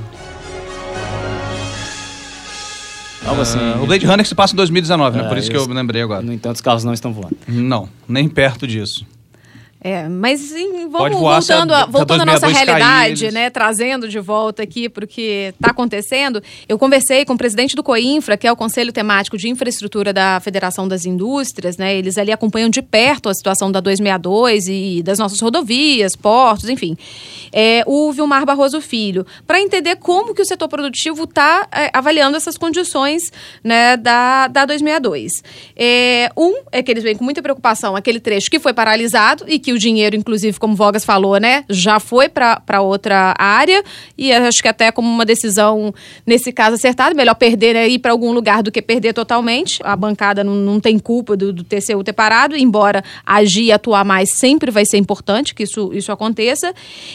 Algo 3.26 3.42
assim. 3.42 3.58
Uh, 3.58 3.82
o 3.82 3.86
Blade 3.86 4.06
Runner 4.06 4.26
se 4.26 4.34
passa 4.34 4.54
em 4.54 4.56
2019, 4.56 5.18
né? 5.18 5.28
Por 5.28 5.36
isso, 5.36 5.44
isso 5.44 5.50
que 5.50 5.56
eu 5.56 5.68
me 5.68 5.74
lembrei 5.74 6.02
agora. 6.02 6.22
No 6.22 6.32
entanto, 6.32 6.56
os 6.56 6.62
carros 6.62 6.84
não 6.84 6.94
estão 6.94 7.12
voando. 7.12 7.36
Não, 7.46 7.88
nem 8.08 8.28
perto 8.28 8.66
disso. 8.66 9.04
É, 9.80 10.08
mas 10.08 10.40
sim, 10.40 10.88
vamos 10.88 11.20
voltando, 11.20 11.72
a, 11.72 11.86
voltando 11.86 12.22
à 12.22 12.26
nossa 12.26 12.48
realidade, 12.48 13.20
cair, 13.20 13.32
né? 13.32 13.48
Trazendo 13.48 14.08
de 14.08 14.18
volta 14.18 14.60
aqui 14.60 14.88
para 14.88 15.04
o 15.04 15.06
que 15.06 15.52
está 15.54 15.70
acontecendo. 15.70 16.42
Eu 16.68 16.76
conversei 16.76 17.24
com 17.24 17.34
o 17.34 17.38
presidente 17.38 17.76
do 17.76 17.82
COINFRA, 17.82 18.36
que 18.36 18.48
é 18.48 18.50
o 18.50 18.56
Conselho 18.56 18.92
Temático 18.92 19.38
de 19.38 19.48
Infraestrutura 19.48 20.12
da 20.12 20.40
Federação 20.40 20.88
das 20.88 21.04
Indústrias, 21.04 21.76
né? 21.76 21.96
Eles 21.96 22.18
ali 22.18 22.32
acompanham 22.32 22.68
de 22.68 22.82
perto 22.82 23.28
a 23.28 23.34
situação 23.34 23.70
da 23.70 23.78
262 23.78 24.66
e 24.66 25.02
das 25.04 25.18
nossas 25.18 25.40
rodovias, 25.40 26.16
portos, 26.16 26.68
enfim. 26.68 26.96
É, 27.52 27.84
o 27.86 28.10
Vilmar 28.10 28.44
Barroso 28.44 28.80
Filho, 28.80 29.24
para 29.46 29.60
entender 29.60 29.94
como 29.96 30.34
que 30.34 30.42
o 30.42 30.44
setor 30.44 30.68
produtivo 30.68 31.22
está 31.22 31.68
é, 31.70 31.88
avaliando 31.92 32.36
essas 32.36 32.58
condições 32.58 33.22
né, 33.62 33.96
da, 33.96 34.48
da 34.48 34.64
262. 34.64 35.32
É, 35.76 36.30
um 36.36 36.62
é 36.72 36.82
que 36.82 36.90
eles 36.90 37.04
vêm 37.04 37.14
com 37.14 37.22
muita 37.22 37.40
preocupação 37.40 37.94
aquele 37.94 38.18
trecho 38.18 38.50
que 38.50 38.58
foi 38.58 38.74
paralisado 38.74 39.44
e 39.46 39.58
que 39.58 39.67
que 39.68 39.72
o 39.74 39.78
dinheiro, 39.78 40.16
inclusive, 40.16 40.58
como 40.58 40.74
Vogas 40.74 41.04
falou, 41.04 41.36
né, 41.36 41.62
já 41.68 42.00
foi 42.00 42.26
para 42.26 42.80
outra 42.80 43.34
área 43.38 43.84
e 44.16 44.32
acho 44.32 44.62
que 44.62 44.68
até 44.68 44.90
como 44.90 45.06
uma 45.06 45.26
decisão, 45.26 45.92
nesse 46.26 46.50
caso, 46.52 46.76
acertada, 46.76 47.14
melhor 47.14 47.34
perder 47.34 47.74
né, 47.74 47.86
ir 47.86 47.98
para 47.98 48.12
algum 48.12 48.32
lugar 48.32 48.62
do 48.62 48.72
que 48.72 48.80
perder 48.80 49.12
totalmente. 49.12 49.78
A 49.84 49.94
bancada 49.94 50.42
não, 50.42 50.54
não 50.54 50.80
tem 50.80 50.98
culpa 50.98 51.36
do, 51.36 51.52
do 51.52 51.62
TCU 51.62 52.02
ter 52.02 52.14
parado, 52.14 52.56
embora 52.56 53.04
agir 53.26 53.64
e 53.64 53.72
atuar 53.72 54.06
mais 54.06 54.30
sempre 54.38 54.70
vai 54.70 54.86
ser 54.86 54.96
importante 54.96 55.54
que 55.54 55.64
isso, 55.64 55.92
isso 55.92 56.10
aconteça. 56.10 56.72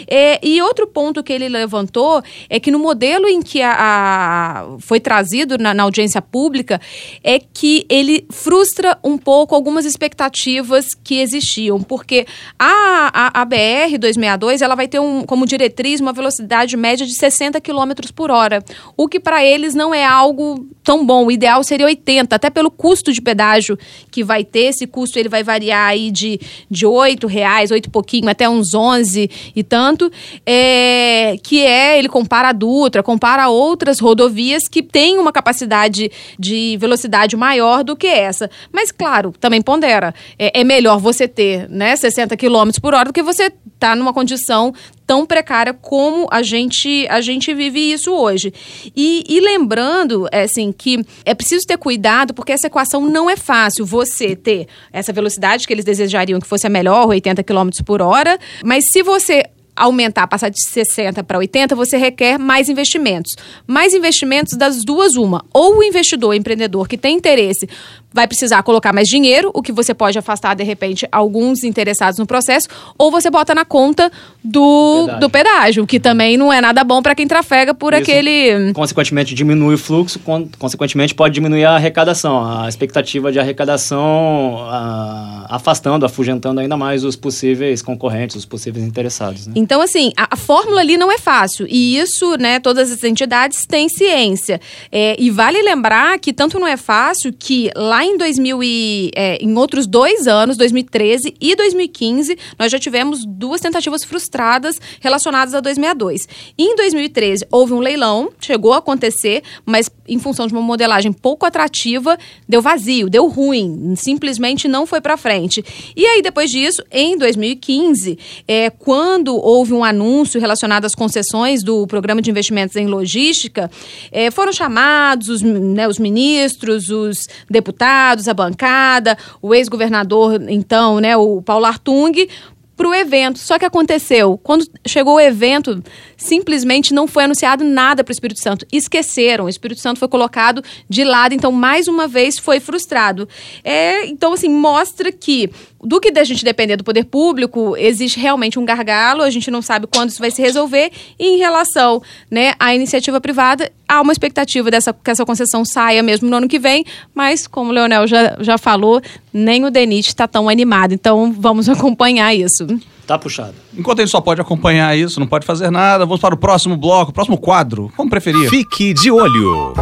É, 0.07 0.39
e 0.45 0.61
outro 0.61 0.85
ponto 0.85 1.23
que 1.23 1.33
ele 1.33 1.49
levantou 1.49 2.21
é 2.51 2.59
que 2.59 2.69
no 2.69 2.77
modelo 2.77 3.27
em 3.27 3.41
que 3.41 3.63
a, 3.63 3.73
a 3.79 4.77
foi 4.77 4.99
trazido 4.99 5.57
na, 5.57 5.73
na 5.73 5.81
audiência 5.81 6.21
pública 6.21 6.79
é 7.23 7.39
que 7.39 7.83
ele 7.89 8.27
frustra 8.29 8.95
um 9.03 9.17
pouco 9.17 9.55
algumas 9.55 9.85
expectativas 9.85 10.89
que 11.03 11.19
existiam, 11.19 11.81
porque 11.81 12.27
a, 12.57 13.11
a, 13.13 13.41
a 13.41 13.45
BR-262 13.45 14.61
ela 14.61 14.75
vai 14.75 14.87
ter 14.87 14.99
um, 14.99 15.23
como 15.23 15.45
diretriz 15.45 15.99
uma 15.99 16.13
velocidade 16.13 16.75
média 16.77 17.05
de 17.05 17.13
60 17.13 17.59
km 17.61 17.91
por 18.15 18.31
hora, 18.31 18.63
o 18.95 19.07
que 19.07 19.19
para 19.19 19.43
eles 19.43 19.73
não 19.73 19.93
é 19.93 20.05
algo 20.05 20.67
tão 20.83 21.05
bom. 21.05 21.25
O 21.25 21.31
ideal 21.31 21.63
seria 21.63 21.85
80, 21.85 22.35
até 22.35 22.49
pelo 22.49 22.69
custo 22.69 23.11
de 23.13 23.21
pedágio 23.21 23.77
que 24.11 24.23
vai 24.23 24.43
ter. 24.43 24.65
Esse 24.65 24.85
custo 24.85 25.17
ele 25.17 25.29
vai 25.29 25.43
variar 25.43 25.87
aí 25.87 26.11
de, 26.11 26.39
de 26.69 26.85
8 26.85 27.25
reais, 27.25 27.71
8 27.71 27.85
e 27.85 27.89
pouquinho, 27.89 28.29
até 28.29 28.47
uns 28.47 28.73
11 28.73 29.29
e 29.55 29.63
tanto. 29.63 30.11
É, 30.45 31.37
que 31.41 31.61
é, 31.61 31.97
ele 31.97 32.09
compara 32.09 32.49
a 32.49 32.53
Dutra, 32.53 33.01
compara 33.01 33.47
outras 33.49 33.99
rodovias 33.99 34.67
que 34.67 34.83
têm 34.83 35.17
uma 35.17 35.31
capacidade 35.31 36.11
de 36.37 36.77
velocidade 36.79 37.35
maior 37.35 37.83
do 37.83 37.95
que 37.95 38.07
essa. 38.07 38.49
Mas, 38.71 38.91
claro, 38.91 39.33
também 39.39 39.61
pondera. 39.61 40.13
É, 40.37 40.61
é 40.61 40.63
melhor 40.63 40.99
você 40.99 41.27
ter 41.27 41.69
né, 41.69 41.95
60 41.95 42.32
80 42.33 42.37
km 42.37 42.69
por 42.81 42.93
hora 42.93 43.05
do 43.05 43.13
que 43.13 43.21
você 43.21 43.51
está 43.73 43.95
numa 43.95 44.13
condição 44.13 44.73
tão 45.05 45.25
precária 45.25 45.73
como 45.73 46.27
a 46.31 46.41
gente 46.41 47.07
a 47.09 47.21
gente 47.21 47.53
vive 47.53 47.79
isso 47.79 48.11
hoje. 48.11 48.53
E, 48.95 49.23
e 49.27 49.39
lembrando, 49.39 50.27
é, 50.31 50.43
assim, 50.43 50.71
que 50.71 51.03
é 51.25 51.33
preciso 51.33 51.65
ter 51.65 51.77
cuidado 51.77 52.33
porque 52.33 52.51
essa 52.51 52.67
equação 52.67 53.01
não 53.01 53.29
é 53.29 53.35
fácil. 53.35 53.85
Você 53.85 54.35
ter 54.35 54.67
essa 54.91 55.13
velocidade 55.13 55.67
que 55.67 55.73
eles 55.73 55.85
desejariam 55.85 56.39
que 56.39 56.47
fosse 56.47 56.65
a 56.65 56.69
melhor, 56.69 57.07
80 57.07 57.43
km 57.43 57.69
por 57.85 58.01
hora, 58.01 58.37
mas 58.63 58.85
se 58.91 59.03
você 59.03 59.43
aumentar, 59.75 60.27
passar 60.27 60.49
de 60.49 60.61
60 60.61 61.23
para 61.23 61.37
80, 61.37 61.75
você 61.75 61.97
requer 61.97 62.37
mais 62.37 62.69
investimentos. 62.69 63.33
Mais 63.65 63.93
investimentos 63.93 64.55
das 64.55 64.83
duas 64.83 65.15
uma. 65.15 65.43
Ou 65.53 65.77
o 65.77 65.83
investidor, 65.83 66.29
o 66.29 66.33
empreendedor 66.33 66.87
que 66.87 66.97
tem 66.97 67.17
interesse 67.17 67.67
vai 68.13 68.27
precisar 68.27 68.61
colocar 68.63 68.93
mais 68.93 69.07
dinheiro, 69.07 69.49
o 69.53 69.61
que 69.61 69.71
você 69.71 69.93
pode 69.93 70.17
afastar, 70.17 70.53
de 70.55 70.63
repente, 70.63 71.07
alguns 71.11 71.63
interessados 71.63 72.19
no 72.19 72.25
processo, 72.25 72.67
ou 72.97 73.09
você 73.09 73.29
bota 73.29 73.55
na 73.55 73.65
conta 73.65 74.11
do 74.43 75.05
pedágio, 75.05 75.19
do 75.19 75.29
pedágio 75.29 75.87
que 75.87 75.99
também 75.99 76.37
não 76.37 76.51
é 76.51 76.61
nada 76.61 76.83
bom 76.83 77.01
para 77.01 77.15
quem 77.15 77.27
trafega 77.27 77.73
por 77.73 77.93
Isso, 77.93 78.03
aquele. 78.03 78.73
Consequentemente, 78.73 79.33
diminui 79.33 79.75
o 79.75 79.77
fluxo, 79.77 80.19
consequentemente, 80.59 81.15
pode 81.15 81.33
diminuir 81.33 81.65
a 81.65 81.75
arrecadação, 81.75 82.45
a 82.45 82.69
expectativa 82.69 83.31
de 83.31 83.39
arrecadação, 83.39 84.57
a, 84.69 85.47
afastando, 85.49 86.05
afugentando 86.05 86.59
ainda 86.59 86.77
mais 86.77 87.03
os 87.03 87.15
possíveis 87.15 87.81
concorrentes, 87.81 88.35
os 88.35 88.45
possíveis 88.45 88.85
interessados. 88.85 89.47
Né? 89.47 89.53
Então, 89.55 89.81
assim, 89.81 90.11
a, 90.15 90.27
a, 90.31 90.35
fórmula 90.35 90.81
ali 90.81 90.97
não 90.97 91.11
é 91.11 91.17
fácil, 91.17 91.65
e 91.69 91.97
isso, 91.97 92.35
né, 92.37 92.59
todas 92.59 92.91
as 92.91 93.03
entidades 93.03 93.65
têm 93.65 93.89
ciência. 93.89 94.59
É, 94.91 95.15
e 95.17 95.29
vale 95.29 95.61
lembrar 95.61 96.19
que 96.19 96.33
tanto 96.33 96.59
não 96.59 96.67
é 96.67 96.77
fácil 96.77 97.33
que 97.33 97.71
lá 97.75 98.02
em 98.03 98.17
2000 98.17 98.63
e, 98.63 99.11
é, 99.15 99.37
em 99.37 99.55
outros 99.57 99.87
dois 99.87 100.27
anos, 100.27 100.57
2013 100.57 101.35
e 101.39 101.55
2015, 101.55 102.37
nós 102.59 102.71
já 102.71 102.77
tivemos 102.77 103.25
duas 103.25 103.61
tentativas 103.61 104.03
frustradas 104.03 104.79
relacionadas 104.99 105.53
a 105.53 105.61
262. 105.61 106.27
Em 106.57 106.75
2013 106.75 107.47
houve 107.49 107.73
um 107.73 107.79
leilão, 107.79 108.31
chegou 108.39 108.73
a 108.73 108.79
acontecer, 108.79 109.41
mas 109.65 109.89
em 110.07 110.19
função 110.19 110.47
de 110.47 110.53
uma 110.53 110.61
modelagem 110.61 111.13
pouco 111.13 111.45
atrativa, 111.45 112.17
deu 112.47 112.61
vazio, 112.61 113.09
deu 113.09 113.27
ruim, 113.27 113.93
simplesmente 113.95 114.67
não 114.67 114.85
foi 114.85 114.99
para 114.99 115.15
frente. 115.15 115.63
E 115.95 116.05
aí 116.05 116.21
depois 116.21 116.51
disso, 116.51 116.83
em 116.91 117.17
2015, 117.17 118.17
é, 118.47 118.69
quando 118.69 119.35
houve 119.35 119.73
um 119.73 119.83
anúncio 119.83 120.41
relacionado 120.41 120.85
às 120.85 120.93
concessões 120.93 121.63
do 121.63 121.87
programa 121.87 122.21
de 122.21 122.29
investimentos 122.29 122.75
em 122.75 122.87
logística, 122.87 123.71
é, 124.11 124.29
foram 124.29 124.51
chamados 124.51 125.29
os, 125.29 125.41
né, 125.41 125.87
os 125.87 125.97
ministros, 125.97 126.89
os 126.89 127.17
deputados 127.49 127.92
a 128.27 128.33
bancada, 128.33 129.17
o 129.41 129.53
ex-governador, 129.53 130.41
então, 130.49 130.99
né, 130.99 131.15
o 131.15 131.41
Paulo 131.41 131.65
Artung, 131.65 132.27
para 132.75 132.87
o 132.87 132.93
evento. 132.93 133.39
Só 133.39 133.57
que 133.57 133.65
aconteceu, 133.65 134.37
quando 134.41 134.67
chegou 134.85 135.15
o 135.15 135.19
evento, 135.19 135.81
simplesmente 136.17 136.93
não 136.93 137.07
foi 137.07 137.23
anunciado 137.23 137.63
nada 137.63 138.03
para 138.03 138.11
o 138.11 138.13
Espírito 138.13 138.41
Santo. 138.41 138.65
Esqueceram, 138.71 139.45
o 139.45 139.49
Espírito 139.49 139.81
Santo 139.81 139.99
foi 139.99 140.07
colocado 140.07 140.63
de 140.89 141.03
lado, 141.03 141.33
então 141.33 141.51
mais 141.51 141.87
uma 141.87 142.07
vez 142.07 142.37
foi 142.39 142.59
frustrado. 142.59 143.27
É, 143.63 144.05
então, 144.07 144.33
assim, 144.33 144.49
mostra 144.49 145.11
que 145.11 145.49
do 145.83 145.99
que 145.99 146.11
da 146.11 146.23
gente 146.23 146.45
depender 146.45 146.77
do 146.77 146.83
poder 146.83 147.03
público, 147.03 147.75
existe 147.77 148.19
realmente 148.19 148.57
um 148.57 148.65
gargalo, 148.65 149.21
a 149.21 149.29
gente 149.29 149.51
não 149.51 149.61
sabe 149.61 149.87
quando 149.87 150.09
isso 150.09 150.19
vai 150.19 150.31
se 150.31 150.41
resolver. 150.41 150.91
E 151.19 151.35
em 151.35 151.37
relação 151.37 152.01
né, 152.31 152.53
à 152.59 152.73
iniciativa 152.73 153.19
privada, 153.19 153.71
há 153.87 154.01
uma 154.01 154.13
expectativa 154.13 154.71
dessa, 154.71 154.93
que 154.93 155.11
essa 155.11 155.25
concessão 155.25 155.65
saia 155.65 156.01
mesmo 156.01 156.29
no 156.29 156.37
ano 156.37 156.47
que 156.47 156.57
vem, 156.57 156.85
mas 157.13 157.45
como 157.47 157.69
o 157.69 157.73
Leonel 157.73 158.07
já, 158.07 158.37
já 158.39 158.57
falou, 158.57 159.01
nem 159.33 159.65
o 159.65 159.69
DENIT 159.69 160.07
está 160.07 160.27
tão 160.27 160.47
animado. 160.47 160.93
Então 160.93 161.33
vamos 161.37 161.67
acompanhar 161.69 162.33
isso. 162.33 162.65
Tá 163.05 163.19
puxado. 163.19 163.53
Enquanto 163.77 163.99
a 163.99 164.01
gente 164.03 164.11
só 164.11 164.21
pode 164.21 164.39
acompanhar 164.39 164.97
isso, 164.97 165.19
não 165.19 165.27
pode 165.27 165.45
fazer 165.45 165.69
nada, 165.69 166.05
vamos 166.05 166.21
para 166.21 166.33
o 166.33 166.37
próximo 166.37 166.77
bloco, 166.77 167.11
próximo 167.11 167.37
quadro, 167.37 167.91
como 167.97 168.09
preferir. 168.09 168.49
Fique 168.49 168.93
de 168.93 169.11
olho. 169.11 169.73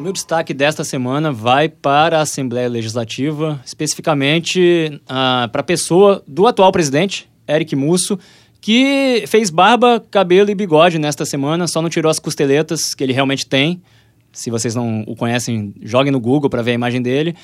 O 0.00 0.02
meu 0.02 0.14
destaque 0.14 0.54
desta 0.54 0.82
semana 0.82 1.30
vai 1.30 1.68
para 1.68 2.20
a 2.20 2.22
Assembleia 2.22 2.70
Legislativa, 2.70 3.60
especificamente 3.66 4.98
uh, 5.02 5.46
para 5.50 5.60
a 5.60 5.62
pessoa 5.62 6.24
do 6.26 6.46
atual 6.46 6.72
presidente, 6.72 7.28
Eric 7.46 7.76
Musso, 7.76 8.18
que 8.62 9.24
fez 9.26 9.50
barba, 9.50 10.02
cabelo 10.10 10.50
e 10.50 10.54
bigode 10.54 10.98
nesta 10.98 11.26
semana, 11.26 11.68
só 11.68 11.82
não 11.82 11.90
tirou 11.90 12.08
as 12.08 12.18
costeletas 12.18 12.94
que 12.94 13.04
ele 13.04 13.12
realmente 13.12 13.46
tem. 13.46 13.82
Se 14.32 14.50
vocês 14.50 14.74
não 14.74 15.04
o 15.06 15.14
conhecem, 15.14 15.74
joguem 15.82 16.10
no 16.10 16.18
Google 16.18 16.48
para 16.48 16.62
ver 16.62 16.70
a 16.70 16.74
imagem 16.76 17.02
dele 17.02 17.36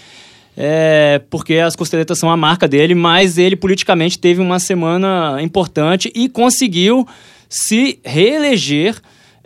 é, 0.57 1.21
porque 1.29 1.57
as 1.59 1.77
costeletas 1.77 2.19
são 2.19 2.31
a 2.31 2.37
marca 2.39 2.67
dele, 2.67 2.95
mas 2.95 3.37
ele 3.37 3.55
politicamente 3.55 4.19
teve 4.19 4.41
uma 4.41 4.59
semana 4.59 5.37
importante 5.43 6.11
e 6.15 6.27
conseguiu 6.27 7.07
se 7.51 8.01
reeleger 8.03 8.97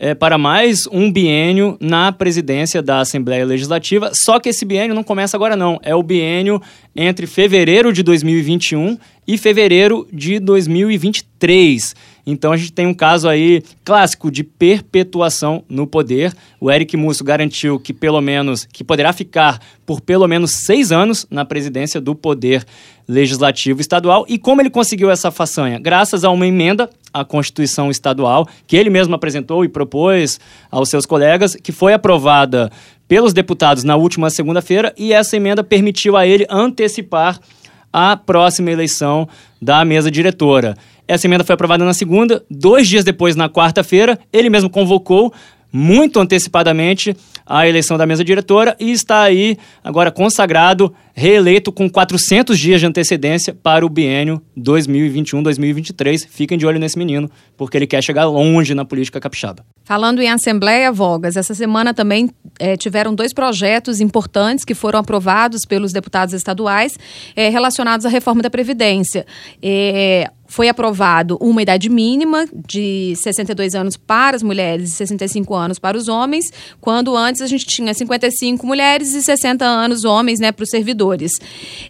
é, 0.01 0.15
para 0.15 0.39
mais 0.39 0.87
um 0.91 1.13
biênio 1.13 1.77
na 1.79 2.11
presidência 2.11 2.81
da 2.81 3.01
Assembleia 3.01 3.45
Legislativa. 3.45 4.11
Só 4.15 4.41
que 4.41 4.49
esse 4.49 4.65
biênio 4.65 4.95
não 4.95 5.05
começa 5.05 5.37
agora, 5.37 5.55
não. 5.55 5.79
É 5.83 5.95
o 5.95 6.03
biênio 6.03 6.61
entre 6.97 7.27
fevereiro 7.27 7.93
de 7.93 8.03
2021 8.03 8.97
e 9.29 9.37
fevereiro 9.37 10.09
de 10.11 10.41
2023. 10.41 11.95
Então 12.27 12.51
a 12.51 12.57
gente 12.57 12.73
tem 12.73 12.87
um 12.87 12.95
caso 12.95 13.29
aí 13.29 13.63
clássico 13.85 14.31
de 14.31 14.43
perpetuação 14.43 15.63
no 15.69 15.87
poder. 15.87 16.33
O 16.59 16.71
Eric 16.71 16.97
Musso 16.97 17.23
garantiu 17.23 17.79
que 17.79 17.93
pelo 17.93 18.23
menos 18.23 18.65
que 18.65 18.83
poderá 18.83 19.13
ficar 19.13 19.61
por 19.85 20.01
pelo 20.01 20.27
menos 20.27 20.65
seis 20.65 20.91
anos 20.91 21.27
na 21.31 21.45
presidência 21.45 22.01
do 22.01 22.15
poder 22.15 22.65
legislativo 23.11 23.81
estadual. 23.81 24.25
E 24.29 24.39
como 24.39 24.63
ele 24.63 24.71
conseguiu 24.71 25.11
essa 25.11 25.33
façanha? 25.33 25.81
Graças 25.81 26.23
a 26.23 26.31
uma 26.31 26.47
emenda 26.47 26.89
à 27.13 27.25
Constituição 27.25 27.91
Estadual, 27.91 28.47
que 28.69 28.77
ele 28.77 28.89
mesmo 28.89 29.15
apresentou 29.17 29.65
e 29.65 29.69
propôs 29.69 30.39
aos 30.71 30.89
seus 30.89 31.05
colegas, 31.05 31.57
que 31.57 31.73
foi 31.73 31.93
aprovada 31.93 32.71
pelos 33.09 33.33
deputados 33.33 33.83
na 33.83 33.97
última 33.97 34.31
segunda-feira, 34.31 34.95
e 34.97 35.13
essa 35.13 35.37
emenda 35.37 35.65
permitiu 35.65 36.17
a 36.17 36.25
ele 36.25 36.47
antecipar 36.49 37.41
a 37.93 38.17
próxima 38.17 38.71
eleição 38.71 39.29
da 39.61 39.85
mesa 39.85 40.09
diretora. 40.09 40.77
Essa 41.09 41.27
emenda 41.27 41.43
foi 41.43 41.55
aprovada 41.55 41.85
na 41.85 41.93
segunda, 41.93 42.45
dois 42.49 42.87
dias 42.87 43.03
depois, 43.03 43.35
na 43.35 43.49
quarta-feira, 43.49 44.17
ele 44.33 44.49
mesmo 44.49 44.71
convocou 44.71 45.33
muito 45.73 46.21
antecipadamente 46.21 47.17
a 47.51 47.69
eleição 47.69 47.99
da 47.99 48.07
mesa 48.07 48.23
diretora 48.23 48.77
e 48.79 48.93
está 48.93 49.23
aí 49.23 49.59
agora 49.83 50.13
consagrado, 50.13 50.95
reeleito 51.13 51.73
com 51.73 51.91
400 51.91 52.57
dias 52.57 52.79
de 52.79 52.87
antecedência 52.87 53.53
para 53.53 53.85
o 53.85 53.89
biênio 53.89 54.41
2021-2023. 54.57 56.29
Fiquem 56.31 56.57
de 56.57 56.65
olho 56.65 56.79
nesse 56.79 56.97
menino, 56.97 57.29
porque 57.57 57.77
ele 57.77 57.89
quer 57.89 58.05
chegar 58.05 58.27
longe 58.27 58.73
na 58.73 58.85
política 58.85 59.19
capixaba. 59.19 59.65
Falando 59.83 60.23
em 60.23 60.31
Assembleia, 60.31 60.93
Vogas, 60.93 61.37
essa 61.37 61.53
semana 61.53 61.93
também 61.93 62.31
é, 62.61 62.77
tiveram 62.77 63.13
dois 63.13 63.35
projetos 63.35 64.01
importantes 64.01 64.65
que 64.65 64.73
foram 64.73 65.01
aprovados 65.01 65.63
pelos 65.69 65.93
deputados 65.93 66.33
estaduais 66.33 66.97
é, 67.35 67.49
relacionados 67.49 68.07
à 68.07 68.09
reforma 68.09 68.43
da 68.43 68.51
Previdência. 68.51 69.27
É, 69.61 70.31
foi 70.51 70.69
aprovado 70.69 71.39
uma 71.41 71.63
idade 71.63 71.89
mínima 71.89 72.45
de 72.67 73.15
62 73.15 73.77
anos 73.77 73.97
para 73.97 74.35
as 74.35 74.43
mulheres 74.43 74.91
e 74.91 74.93
65 74.97 75.55
anos 75.55 75.79
para 75.79 75.97
os 75.97 76.09
homens, 76.09 76.45
quando 76.81 77.17
antes 77.17 77.41
a 77.41 77.47
gente 77.47 77.65
tinha 77.65 77.95
55 77.95 78.67
mulheres 78.67 79.15
e 79.15 79.23
60 79.23 79.65
anos 79.65 80.05
homens 80.05 80.41
né, 80.41 80.51
para 80.51 80.65
os 80.65 80.69
servidores. 80.69 81.31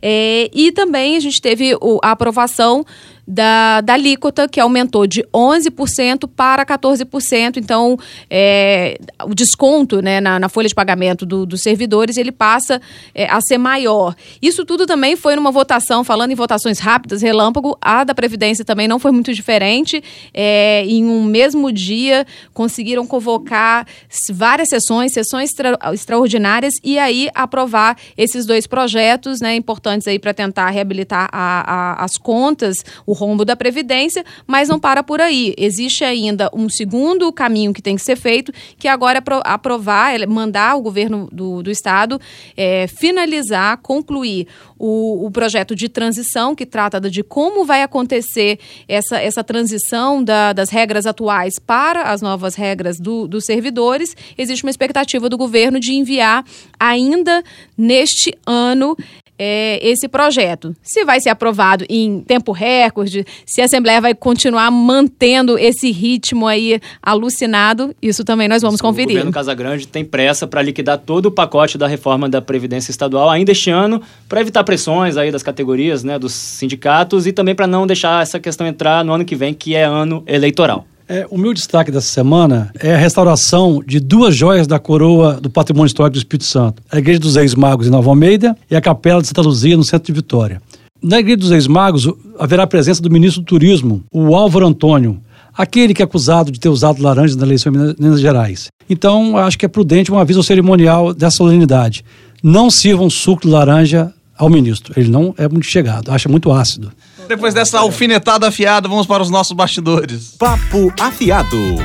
É, 0.02 0.50
e 0.52 0.70
também 0.72 1.16
a 1.16 1.20
gente 1.20 1.40
teve 1.40 1.72
a 2.02 2.10
aprovação 2.10 2.84
da, 3.26 3.80
da 3.80 3.94
alíquota, 3.94 4.48
que 4.48 4.58
aumentou 4.58 5.06
de 5.06 5.22
11% 5.34 6.28
para 6.34 6.64
14%. 6.64 7.58
Então, 7.58 7.98
é, 8.30 8.98
o 9.24 9.34
desconto 9.34 10.00
né, 10.00 10.20
na, 10.20 10.38
na, 10.38 10.48
folha 10.48 10.68
de 10.68 10.74
pagamento 10.74 11.26
do, 11.26 11.44
dos 11.44 11.62
servidores 11.62 12.16
ele 12.16 12.32
passa 12.32 12.80
é, 13.14 13.26
a 13.30 13.40
ser 13.40 13.58
maior. 13.58 14.14
Isso 14.40 14.64
tudo 14.64 14.86
também 14.86 15.14
foi 15.14 15.36
numa 15.36 15.50
votação, 15.50 16.02
falando 16.02 16.30
em 16.30 16.34
votações 16.34 16.78
rápidas, 16.78 17.22
relâmpago, 17.22 17.76
a 17.80 18.04
da 18.04 18.14
Previdência 18.14 18.64
também 18.64 18.88
não 18.88 18.98
foi 18.98 19.10
muito 19.10 19.32
diferente. 19.34 20.02
É, 20.32 20.84
em 20.86 21.04
um 21.04 21.24
mesmo 21.24 21.70
dia, 21.70 22.26
conseguiram 22.54 23.06
convocar 23.06 23.86
várias 24.32 24.68
sessões, 24.68 25.12
sessões 25.12 25.50
extra, 25.50 25.78
extraordinárias, 25.92 26.74
e 26.82 26.98
aí 26.98 27.28
aprovar 27.34 27.96
esses 28.16 28.46
dois 28.46 28.66
projetos 28.66 29.40
né, 29.40 29.54
importantes 29.56 30.06
aí 30.06 30.18
para 30.18 30.32
tentar 30.32 30.70
reabilitar 30.70 31.28
a, 31.32 32.00
a, 32.00 32.04
as 32.04 32.16
contas, 32.16 32.76
o 33.10 33.12
rombo 33.12 33.44
da 33.44 33.56
Previdência, 33.56 34.24
mas 34.46 34.68
não 34.68 34.78
para 34.78 35.02
por 35.02 35.20
aí. 35.20 35.52
Existe 35.58 36.04
ainda 36.04 36.48
um 36.54 36.68
segundo 36.68 37.32
caminho 37.32 37.72
que 37.72 37.82
tem 37.82 37.96
que 37.96 38.02
ser 38.02 38.14
feito, 38.14 38.52
que 38.78 38.86
agora 38.86 39.18
é 39.18 39.22
aprovar, 39.44 40.20
é 40.20 40.24
mandar 40.26 40.76
o 40.76 40.80
governo 40.80 41.28
do, 41.32 41.60
do 41.60 41.72
Estado 41.72 42.20
é, 42.56 42.86
finalizar, 42.86 43.78
concluir 43.78 44.46
o, 44.78 45.26
o, 45.26 45.30
projeto 45.30 45.74
de 45.74 45.88
transição, 45.88 46.54
que 46.54 46.64
trata 46.64 47.00
de 47.00 47.24
como 47.24 47.64
vai 47.64 47.82
acontecer 47.82 48.60
essa, 48.88 49.18
essa 49.18 49.42
transição 49.42 50.22
da, 50.22 50.52
das 50.52 50.70
regras 50.70 51.04
atuais 51.04 51.58
para 51.58 52.04
as 52.04 52.22
novas 52.22 52.54
regras 52.54 53.00
do, 53.00 53.26
dos 53.26 53.44
servidores. 53.44 54.16
Existe 54.38 54.64
uma 54.64 54.70
expectativa 54.70 55.28
do 55.28 55.36
governo 55.36 55.80
de 55.80 55.94
enviar 55.94 56.44
ainda 56.78 57.42
neste 57.76 58.32
ano 58.46 58.96
é, 59.42 59.80
esse 59.82 60.06
projeto. 60.06 60.76
Se 60.82 61.02
vai 61.02 61.18
ser 61.18 61.30
aprovado 61.30 61.86
em 61.88 62.20
tempo 62.20 62.52
recorde, 62.52 63.24
se 63.46 63.62
a 63.62 63.64
Assembleia 63.64 63.98
vai 63.98 64.14
continuar 64.14 64.70
mantendo 64.70 65.58
esse 65.58 65.90
ritmo 65.90 66.46
aí 66.46 66.78
alucinado, 67.02 67.96
isso 68.02 68.22
também 68.22 68.46
nós 68.46 68.60
vamos 68.60 68.82
conferir. 68.82 69.08
O 69.08 69.12
governo 69.12 69.32
Casagrande 69.32 69.88
tem 69.88 70.04
pressa 70.04 70.46
para 70.46 70.60
liquidar 70.60 70.98
todo 70.98 71.26
o 71.26 71.30
pacote 71.30 71.78
da 71.78 71.86
reforma 71.86 72.28
da 72.28 72.42
Previdência 72.42 72.90
Estadual 72.90 73.30
ainda 73.30 73.52
este 73.52 73.70
ano, 73.70 74.02
para 74.28 74.42
evitar 74.42 74.62
pressões 74.62 75.16
aí 75.16 75.32
das 75.32 75.42
categorias, 75.42 76.04
né, 76.04 76.18
dos 76.18 76.34
sindicatos 76.34 77.26
e 77.26 77.32
também 77.32 77.54
para 77.54 77.66
não 77.66 77.86
deixar 77.86 78.22
essa 78.22 78.38
questão 78.38 78.66
entrar 78.66 79.02
no 79.02 79.14
ano 79.14 79.24
que 79.24 79.34
vem, 79.34 79.54
que 79.54 79.74
é 79.74 79.84
ano 79.84 80.22
eleitoral. 80.26 80.86
É, 81.12 81.26
o 81.28 81.36
meu 81.36 81.52
destaque 81.52 81.90
dessa 81.90 82.06
semana 82.06 82.70
é 82.78 82.94
a 82.94 82.96
restauração 82.96 83.82
de 83.84 83.98
duas 83.98 84.36
joias 84.36 84.68
da 84.68 84.78
coroa 84.78 85.40
do 85.40 85.50
patrimônio 85.50 85.88
histórico 85.88 86.12
do 86.12 86.18
Espírito 86.18 86.44
Santo: 86.44 86.80
a 86.88 86.98
Igreja 86.98 87.18
dos 87.18 87.34
Ex-Magos 87.34 87.88
em 87.88 87.90
Nova 87.90 88.08
Almeida 88.08 88.56
e 88.70 88.76
a 88.76 88.80
Capela 88.80 89.20
de 89.20 89.26
Santa 89.26 89.40
Luzia 89.40 89.76
no 89.76 89.82
centro 89.82 90.06
de 90.06 90.12
Vitória. 90.12 90.62
Na 91.02 91.18
Igreja 91.18 91.38
dos 91.38 91.50
Ex-Magos 91.50 92.08
haverá 92.38 92.62
a 92.62 92.66
presença 92.68 93.02
do 93.02 93.10
ministro 93.10 93.42
do 93.42 93.44
Turismo, 93.44 94.04
o 94.12 94.36
Álvaro 94.36 94.64
Antônio, 94.64 95.20
aquele 95.52 95.92
que 95.94 96.00
é 96.00 96.04
acusado 96.04 96.52
de 96.52 96.60
ter 96.60 96.68
usado 96.68 97.02
laranja 97.02 97.34
na 97.34 97.42
eleição 97.42 97.72
em 97.72 97.94
Minas 97.98 98.20
Gerais. 98.20 98.68
Então, 98.88 99.36
acho 99.36 99.58
que 99.58 99.66
é 99.66 99.68
prudente 99.68 100.12
um 100.12 100.18
aviso 100.18 100.44
cerimonial 100.44 101.12
dessa 101.12 101.38
solenidade. 101.38 102.04
Não 102.40 102.70
sirvam 102.70 103.10
suco 103.10 103.42
de 103.42 103.48
laranja 103.48 104.12
ao 104.38 104.48
ministro. 104.48 104.94
Ele 104.96 105.10
não 105.10 105.34
é 105.36 105.48
muito 105.48 105.66
chegado, 105.66 106.12
acha 106.12 106.28
muito 106.28 106.52
ácido. 106.52 106.92
Depois 107.30 107.54
dessa 107.54 107.78
alfinetada 107.78 108.48
afiada, 108.48 108.88
vamos 108.88 109.06
para 109.06 109.22
os 109.22 109.30
nossos 109.30 109.52
bastidores. 109.52 110.34
Papo 110.36 110.92
afiado. 110.98 111.76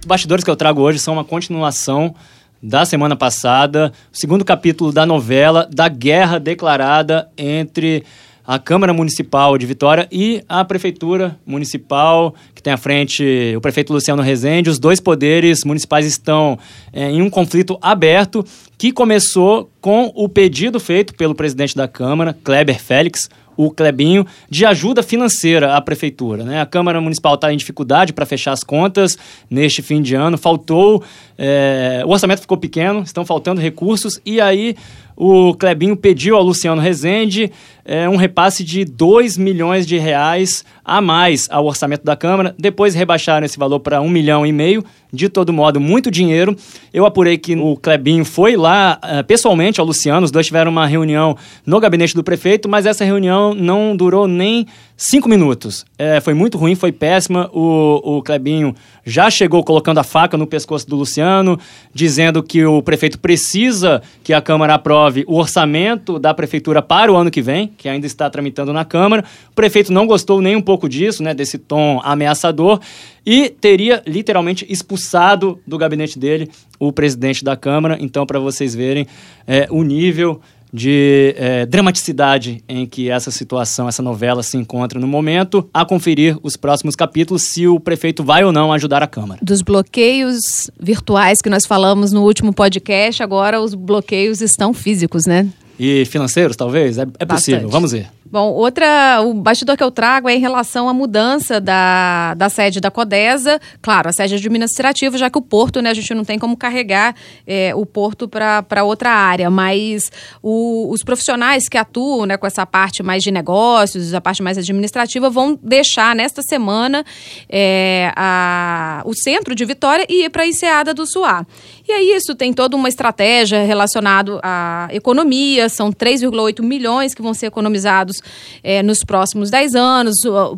Os 0.00 0.06
bastidores 0.06 0.42
que 0.42 0.50
eu 0.50 0.56
trago 0.56 0.80
hoje 0.80 0.98
são 0.98 1.12
uma 1.12 1.22
continuação 1.22 2.14
da 2.62 2.86
semana 2.86 3.14
passada, 3.14 3.92
o 4.10 4.16
segundo 4.16 4.42
capítulo 4.42 4.90
da 4.90 5.04
novela 5.04 5.68
da 5.70 5.86
guerra 5.86 6.40
declarada 6.40 7.28
entre 7.36 8.02
a 8.46 8.58
Câmara 8.58 8.94
Municipal 8.94 9.58
de 9.58 9.66
Vitória 9.66 10.08
e 10.10 10.42
a 10.48 10.64
Prefeitura 10.64 11.38
Municipal, 11.44 12.34
que 12.54 12.62
tem 12.62 12.72
à 12.72 12.78
frente 12.78 13.52
o 13.54 13.60
prefeito 13.60 13.92
Luciano 13.92 14.22
Rezende. 14.22 14.70
Os 14.70 14.78
dois 14.78 14.98
poderes 14.98 15.62
municipais 15.62 16.06
estão 16.06 16.58
é, 16.90 17.10
em 17.10 17.20
um 17.20 17.28
conflito 17.28 17.78
aberto 17.82 18.42
que 18.80 18.92
começou 18.92 19.70
com 19.78 20.10
o 20.14 20.26
pedido 20.26 20.80
feito 20.80 21.14
pelo 21.14 21.34
presidente 21.34 21.76
da 21.76 21.86
Câmara, 21.86 22.34
Kleber 22.42 22.80
Félix, 22.80 23.28
o 23.54 23.70
Clebinho, 23.70 24.26
de 24.48 24.64
ajuda 24.64 25.02
financeira 25.02 25.74
à 25.74 25.82
prefeitura. 25.82 26.44
Né? 26.44 26.62
A 26.62 26.64
Câmara 26.64 26.98
Municipal 26.98 27.34
está 27.34 27.52
em 27.52 27.58
dificuldade 27.58 28.14
para 28.14 28.24
fechar 28.24 28.52
as 28.52 28.64
contas 28.64 29.18
neste 29.50 29.82
fim 29.82 30.00
de 30.00 30.14
ano, 30.14 30.38
faltou, 30.38 31.04
é, 31.36 32.02
o 32.06 32.08
orçamento 32.08 32.40
ficou 32.40 32.56
pequeno, 32.56 33.02
estão 33.02 33.22
faltando 33.22 33.60
recursos, 33.60 34.18
e 34.24 34.40
aí 34.40 34.74
o 35.14 35.52
Clebinho 35.52 35.94
pediu 35.94 36.34
ao 36.34 36.42
Luciano 36.42 36.80
Rezende 36.80 37.52
é, 37.84 38.08
um 38.08 38.16
repasse 38.16 38.64
de 38.64 38.86
2 38.86 39.36
milhões 39.36 39.86
de 39.86 39.98
reais 39.98 40.64
a 40.82 41.02
mais 41.02 41.46
ao 41.50 41.66
orçamento 41.66 42.02
da 42.02 42.16
Câmara. 42.16 42.54
Depois 42.58 42.94
rebaixaram 42.94 43.44
esse 43.44 43.58
valor 43.58 43.80
para 43.80 44.00
um 44.00 44.08
milhão 44.08 44.46
e 44.46 44.52
meio. 44.52 44.82
De 45.12 45.28
todo 45.28 45.52
modo, 45.52 45.80
muito 45.80 46.10
dinheiro. 46.10 46.56
Eu 46.92 47.04
apurei 47.06 47.36
que 47.36 47.54
o 47.54 47.76
Clebinho 47.76 48.24
foi 48.24 48.56
lá 48.56 48.98
uh, 49.02 49.24
pessoalmente 49.24 49.80
ao 49.80 49.86
Luciano. 49.86 50.24
Os 50.24 50.30
dois 50.30 50.46
tiveram 50.46 50.70
uma 50.70 50.86
reunião 50.86 51.36
no 51.66 51.80
gabinete 51.80 52.14
do 52.14 52.22
prefeito, 52.22 52.68
mas 52.68 52.86
essa 52.86 53.04
reunião 53.04 53.54
não 53.54 53.96
durou 53.96 54.28
nem 54.28 54.66
cinco 54.96 55.28
minutos. 55.28 55.86
É, 55.98 56.20
foi 56.20 56.34
muito 56.34 56.58
ruim, 56.58 56.74
foi 56.74 56.92
péssima. 56.92 57.50
O, 57.52 58.18
o 58.18 58.22
Clebinho 58.22 58.74
já 59.04 59.30
chegou 59.30 59.64
colocando 59.64 59.98
a 59.98 60.04
faca 60.04 60.36
no 60.36 60.46
pescoço 60.46 60.86
do 60.86 60.94
Luciano, 60.94 61.58
dizendo 61.92 62.42
que 62.42 62.64
o 62.64 62.82
prefeito 62.82 63.18
precisa 63.18 64.02
que 64.22 64.34
a 64.34 64.42
Câmara 64.42 64.74
aprove 64.74 65.24
o 65.26 65.36
orçamento 65.36 66.18
da 66.18 66.34
prefeitura 66.34 66.82
para 66.82 67.10
o 67.10 67.16
ano 67.16 67.30
que 67.30 67.40
vem, 67.40 67.72
que 67.78 67.88
ainda 67.88 68.06
está 68.06 68.28
tramitando 68.28 68.72
na 68.72 68.84
Câmara. 68.84 69.24
O 69.50 69.54
prefeito 69.54 69.92
não 69.92 70.06
gostou 70.06 70.40
nem 70.42 70.54
um 70.54 70.62
pouco 70.62 70.88
disso, 70.88 71.22
né, 71.22 71.32
desse 71.32 71.56
tom 71.56 72.00
ameaçador, 72.04 72.78
e 73.24 73.48
teria 73.48 74.02
literalmente 74.06 74.66
expulsado 74.68 75.58
do 75.66 75.78
gabinete 75.78 76.18
dele 76.18 76.50
o 76.78 76.92
presidente 76.92 77.44
da 77.44 77.56
Câmara. 77.56 77.98
Então, 78.00 78.26
para 78.26 78.38
vocês 78.38 78.74
verem 78.74 79.06
é, 79.46 79.66
o 79.70 79.82
nível 79.82 80.40
de 80.72 81.34
é, 81.36 81.66
dramaticidade 81.66 82.62
em 82.68 82.86
que 82.86 83.10
essa 83.10 83.30
situação, 83.30 83.88
essa 83.88 84.02
novela 84.02 84.42
se 84.42 84.56
encontra 84.56 85.00
no 85.00 85.06
momento, 85.06 85.68
a 85.74 85.84
conferir 85.84 86.38
os 86.42 86.56
próximos 86.56 86.94
capítulos 86.94 87.42
se 87.42 87.66
o 87.66 87.80
prefeito 87.80 88.22
vai 88.22 88.44
ou 88.44 88.52
não 88.52 88.72
ajudar 88.72 89.02
a 89.02 89.06
Câmara. 89.06 89.40
Dos 89.42 89.62
bloqueios 89.62 90.70
virtuais 90.78 91.40
que 91.42 91.50
nós 91.50 91.66
falamos 91.66 92.12
no 92.12 92.22
último 92.22 92.52
podcast, 92.52 93.22
agora 93.22 93.60
os 93.60 93.74
bloqueios 93.74 94.40
estão 94.40 94.72
físicos, 94.72 95.26
né? 95.26 95.48
E 95.82 96.04
financeiros, 96.04 96.56
talvez? 96.56 96.98
É, 96.98 97.06
é 97.18 97.24
possível, 97.24 97.70
vamos 97.70 97.92
ver. 97.92 98.10
Bom, 98.30 98.52
outra, 98.52 99.22
o 99.22 99.34
bastidor 99.34 99.76
que 99.76 99.82
eu 99.82 99.90
trago 99.90 100.28
é 100.28 100.34
em 100.36 100.38
relação 100.38 100.88
à 100.88 100.92
mudança 100.92 101.60
da, 101.60 102.34
da 102.34 102.48
sede 102.48 102.78
da 102.78 102.88
Codesa. 102.88 103.58
Claro, 103.82 104.08
a 104.08 104.12
sede 104.12 104.36
administrativa, 104.36 105.18
já 105.18 105.28
que 105.28 105.38
o 105.38 105.42
porto, 105.42 105.82
né, 105.82 105.90
a 105.90 105.94
gente 105.94 106.14
não 106.14 106.24
tem 106.24 106.38
como 106.38 106.56
carregar 106.56 107.16
é, 107.44 107.74
o 107.74 107.84
porto 107.84 108.28
para 108.28 108.84
outra 108.84 109.10
área, 109.10 109.50
mas 109.50 110.12
o, 110.40 110.92
os 110.92 111.02
profissionais 111.02 111.66
que 111.68 111.76
atuam 111.76 112.24
né, 112.24 112.36
com 112.36 112.46
essa 112.46 112.64
parte 112.64 113.02
mais 113.02 113.24
de 113.24 113.32
negócios, 113.32 114.14
a 114.14 114.20
parte 114.20 114.44
mais 114.44 114.58
administrativa, 114.58 115.28
vão 115.28 115.58
deixar 115.60 116.14
nesta 116.14 116.40
semana 116.40 117.04
é, 117.48 118.12
a, 118.14 119.02
o 119.06 119.14
centro 119.14 119.56
de 119.56 119.64
Vitória 119.64 120.06
e 120.08 120.26
ir 120.26 120.30
para 120.30 120.44
a 120.44 120.46
Enseada 120.46 120.94
do 120.94 121.04
Suá. 121.04 121.44
E 121.88 121.90
aí 121.90 122.12
isso 122.14 122.36
tem 122.36 122.52
toda 122.52 122.76
uma 122.76 122.88
estratégia 122.88 123.64
relacionada 123.64 124.38
à 124.40 124.88
economia, 124.92 125.68
são 125.72 125.92
3,8 125.92 126.62
milhões 126.62 127.14
que 127.14 127.22
vão 127.22 127.34
ser 127.34 127.46
economizados 127.46 128.16
é, 128.62 128.82
nos 128.82 129.04
próximos 129.04 129.50
10 129.50 129.74
anos, 129.74 130.14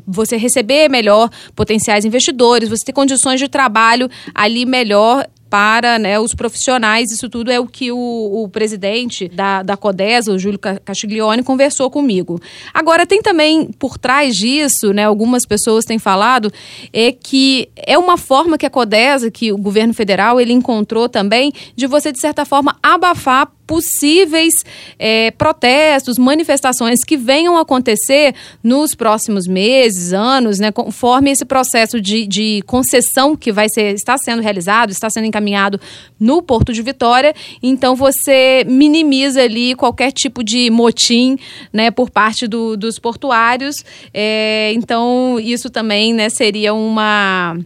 você 0.07 0.37
receber 0.37 0.89
melhor 0.89 1.31
potenciais 1.55 2.05
investidores, 2.05 2.69
você 2.69 2.85
ter 2.85 2.93
condições 2.93 3.41
de 3.41 3.49
trabalho 3.49 4.09
ali 4.35 4.67
melhor 4.67 5.27
para 5.53 5.99
né, 5.99 6.19
os 6.19 6.35
profissionais. 6.35 7.11
Isso 7.11 7.29
tudo 7.29 7.51
é 7.51 7.61
o 7.61 7.67
que 7.67 7.93
o, 7.93 7.99
o 8.43 8.49
presidente 8.49 9.29
da, 9.29 9.63
da 9.63 9.77
CODESA, 9.77 10.33
o 10.33 10.39
Júlio 10.39 10.59
Castiglione, 10.59 11.43
conversou 11.43 11.91
comigo. 11.91 12.41
Agora, 12.73 13.05
tem 13.05 13.21
também 13.21 13.67
por 13.79 13.99
trás 13.99 14.35
disso, 14.35 14.95
né, 14.95 15.05
algumas 15.05 15.45
pessoas 15.45 15.85
têm 15.85 15.99
falado, 15.99 16.51
é 16.91 17.13
que 17.13 17.69
é 17.77 17.99
uma 17.99 18.17
forma 18.17 18.57
que 18.57 18.65
a 18.65 18.71
CODESA, 18.71 19.31
que 19.31 19.53
o 19.53 19.59
governo 19.59 19.93
federal, 19.93 20.41
ele 20.41 20.55
encontrou 20.55 21.07
também, 21.07 21.53
de 21.77 21.87
você, 21.87 22.11
de 22.11 22.19
certa 22.19 22.47
forma, 22.47 22.75
abafar 22.83 23.53
possíveis 23.67 24.53
é, 24.99 25.31
protestos, 25.33 26.19
manifestações 26.19 27.01
que 27.07 27.17
venham 27.17 27.57
acontecer 27.57 28.35
nos 28.63 28.95
próximos 28.95 29.47
meses, 29.47 30.13
anos, 30.13 30.59
né, 30.59 30.71
conforme 30.71 31.31
esse 31.31 31.45
processo 31.45 32.01
de, 32.01 32.27
de 32.27 32.63
concessão 32.67 33.37
que 33.37 33.53
vai 33.53 33.67
ser, 33.69 33.95
está 33.95 34.17
sendo 34.19 34.43
realizado, 34.43 34.91
está 34.91 35.09
sendo 35.09 35.27
encaminhado 35.27 35.81
no 36.19 36.43
Porto 36.43 36.73
de 36.73 36.83
Vitória. 36.83 37.35
Então 37.63 37.95
você 37.95 38.65
minimiza 38.69 39.43
ali 39.43 39.75
qualquer 39.75 40.13
tipo 40.13 40.43
de 40.43 40.71
motim 40.71 41.39
né, 41.73 41.91
por 41.91 42.11
parte 42.11 42.47
do, 42.47 42.77
dos 42.77 42.99
portuários. 42.99 43.77
É, 44.13 44.73
então, 44.75 45.39
isso 45.41 45.71
também 45.71 46.13
né, 46.13 46.29
seria 46.29 46.75
uma, 46.75 47.57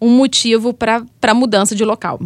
um 0.00 0.10
motivo 0.10 0.72
para 0.72 1.34
mudança 1.34 1.74
de 1.74 1.84
local. 1.84 2.20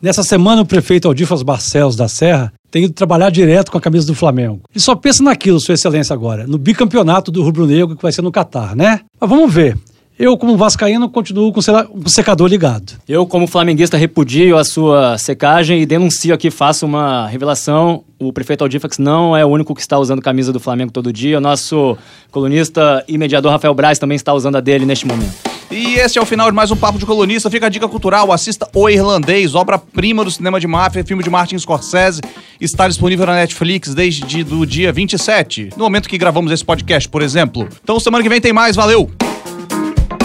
Nessa 0.00 0.22
semana, 0.22 0.62
o 0.62 0.66
prefeito 0.66 1.08
Aldifas 1.08 1.42
Barcelos 1.42 1.96
da 1.96 2.06
Serra 2.06 2.52
tem 2.70 2.84
ido 2.84 2.94
trabalhar 2.94 3.30
direto 3.30 3.70
com 3.70 3.78
a 3.78 3.80
camisa 3.80 4.06
do 4.06 4.14
Flamengo. 4.14 4.60
E 4.74 4.80
só 4.80 4.94
pensa 4.94 5.22
naquilo, 5.22 5.60
Sua 5.60 5.74
Excelência, 5.74 6.14
agora, 6.14 6.46
no 6.46 6.58
bicampeonato 6.58 7.30
do 7.30 7.42
Rubro 7.42 7.66
Negro 7.66 7.96
que 7.96 8.02
vai 8.02 8.12
ser 8.12 8.22
no 8.22 8.32
Catar, 8.32 8.76
né? 8.76 9.00
Mas 9.20 9.30
vamos 9.30 9.52
ver. 9.52 9.76
Eu, 10.18 10.36
como 10.36 10.56
vascaíno, 10.56 11.08
continuo 11.08 11.52
com 11.52 11.60
o 11.60 12.08
secador 12.08 12.48
ligado. 12.48 12.94
Eu, 13.08 13.24
como 13.24 13.46
flamenguista, 13.46 13.96
repudio 13.96 14.58
a 14.58 14.64
sua 14.64 15.16
secagem 15.16 15.80
e 15.80 15.86
denuncio 15.86 16.34
aqui, 16.34 16.50
faço 16.50 16.84
uma 16.84 17.28
revelação. 17.28 18.02
O 18.18 18.32
prefeito 18.32 18.64
Aldifax 18.64 18.98
não 18.98 19.36
é 19.36 19.46
o 19.46 19.48
único 19.48 19.72
que 19.76 19.80
está 19.80 19.96
usando 19.96 20.20
camisa 20.20 20.52
do 20.52 20.58
Flamengo 20.58 20.90
todo 20.90 21.12
dia. 21.12 21.38
O 21.38 21.40
nosso 21.40 21.96
colunista 22.32 23.04
e 23.06 23.16
mediador 23.16 23.52
Rafael 23.52 23.72
Braz 23.74 24.00
também 24.00 24.16
está 24.16 24.34
usando 24.34 24.56
a 24.56 24.60
dele 24.60 24.84
neste 24.84 25.06
momento. 25.06 25.47
E 25.70 25.96
este 25.96 26.18
é 26.18 26.22
o 26.22 26.24
final 26.24 26.50
de 26.50 26.56
mais 26.56 26.70
um 26.70 26.76
Papo 26.76 26.98
de 26.98 27.04
Colunista. 27.04 27.50
Fica 27.50 27.66
a 27.66 27.68
dica 27.68 27.86
cultural, 27.86 28.32
assista 28.32 28.66
O 28.74 28.88
Irlandês, 28.88 29.54
obra-prima 29.54 30.24
do 30.24 30.30
cinema 30.30 30.58
de 30.58 30.66
máfia, 30.66 31.04
filme 31.04 31.22
de 31.22 31.28
Martin 31.28 31.58
Scorsese. 31.58 32.22
Está 32.58 32.88
disponível 32.88 33.26
na 33.26 33.34
Netflix 33.34 33.94
desde 33.94 34.42
o 34.42 34.64
dia 34.64 34.90
27, 34.90 35.70
no 35.76 35.84
momento 35.84 36.08
que 36.08 36.16
gravamos 36.16 36.50
esse 36.50 36.64
podcast, 36.64 37.06
por 37.06 37.20
exemplo. 37.20 37.68
Então 37.84 38.00
semana 38.00 38.22
que 38.22 38.30
vem 38.30 38.40
tem 38.40 38.52
mais, 38.52 38.76
valeu! 38.76 39.10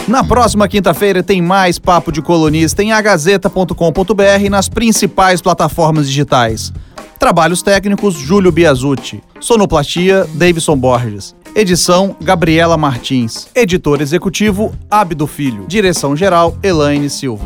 Na 0.08 0.24
próxima 0.24 0.68
quinta-feira 0.68 1.22
tem 1.22 1.42
mais 1.42 1.78
Papo 1.78 2.12
de 2.12 2.22
Colunista 2.22 2.82
em 2.82 2.94
agazeta.com.br 2.94 4.44
e 4.44 4.50
nas 4.50 4.70
principais 4.70 5.42
plataformas 5.42 6.08
digitais. 6.08 6.72
Trabalhos 7.20 7.62
técnicos 7.62 8.16
Júlio 8.16 8.52
Biasucci. 8.52 9.22
Sonoplastia 9.40 10.26
Davidson 10.34 10.78
Borges. 10.78 11.36
Edição 11.56 12.16
Gabriela 12.20 12.76
Martins. 12.78 13.48
Editor 13.54 14.02
executivo 14.02 14.74
Abdo 14.90 15.28
Filho. 15.28 15.66
Direção 15.68 16.16
geral 16.16 16.58
Elaine 16.64 17.08
Silva. 17.12 17.46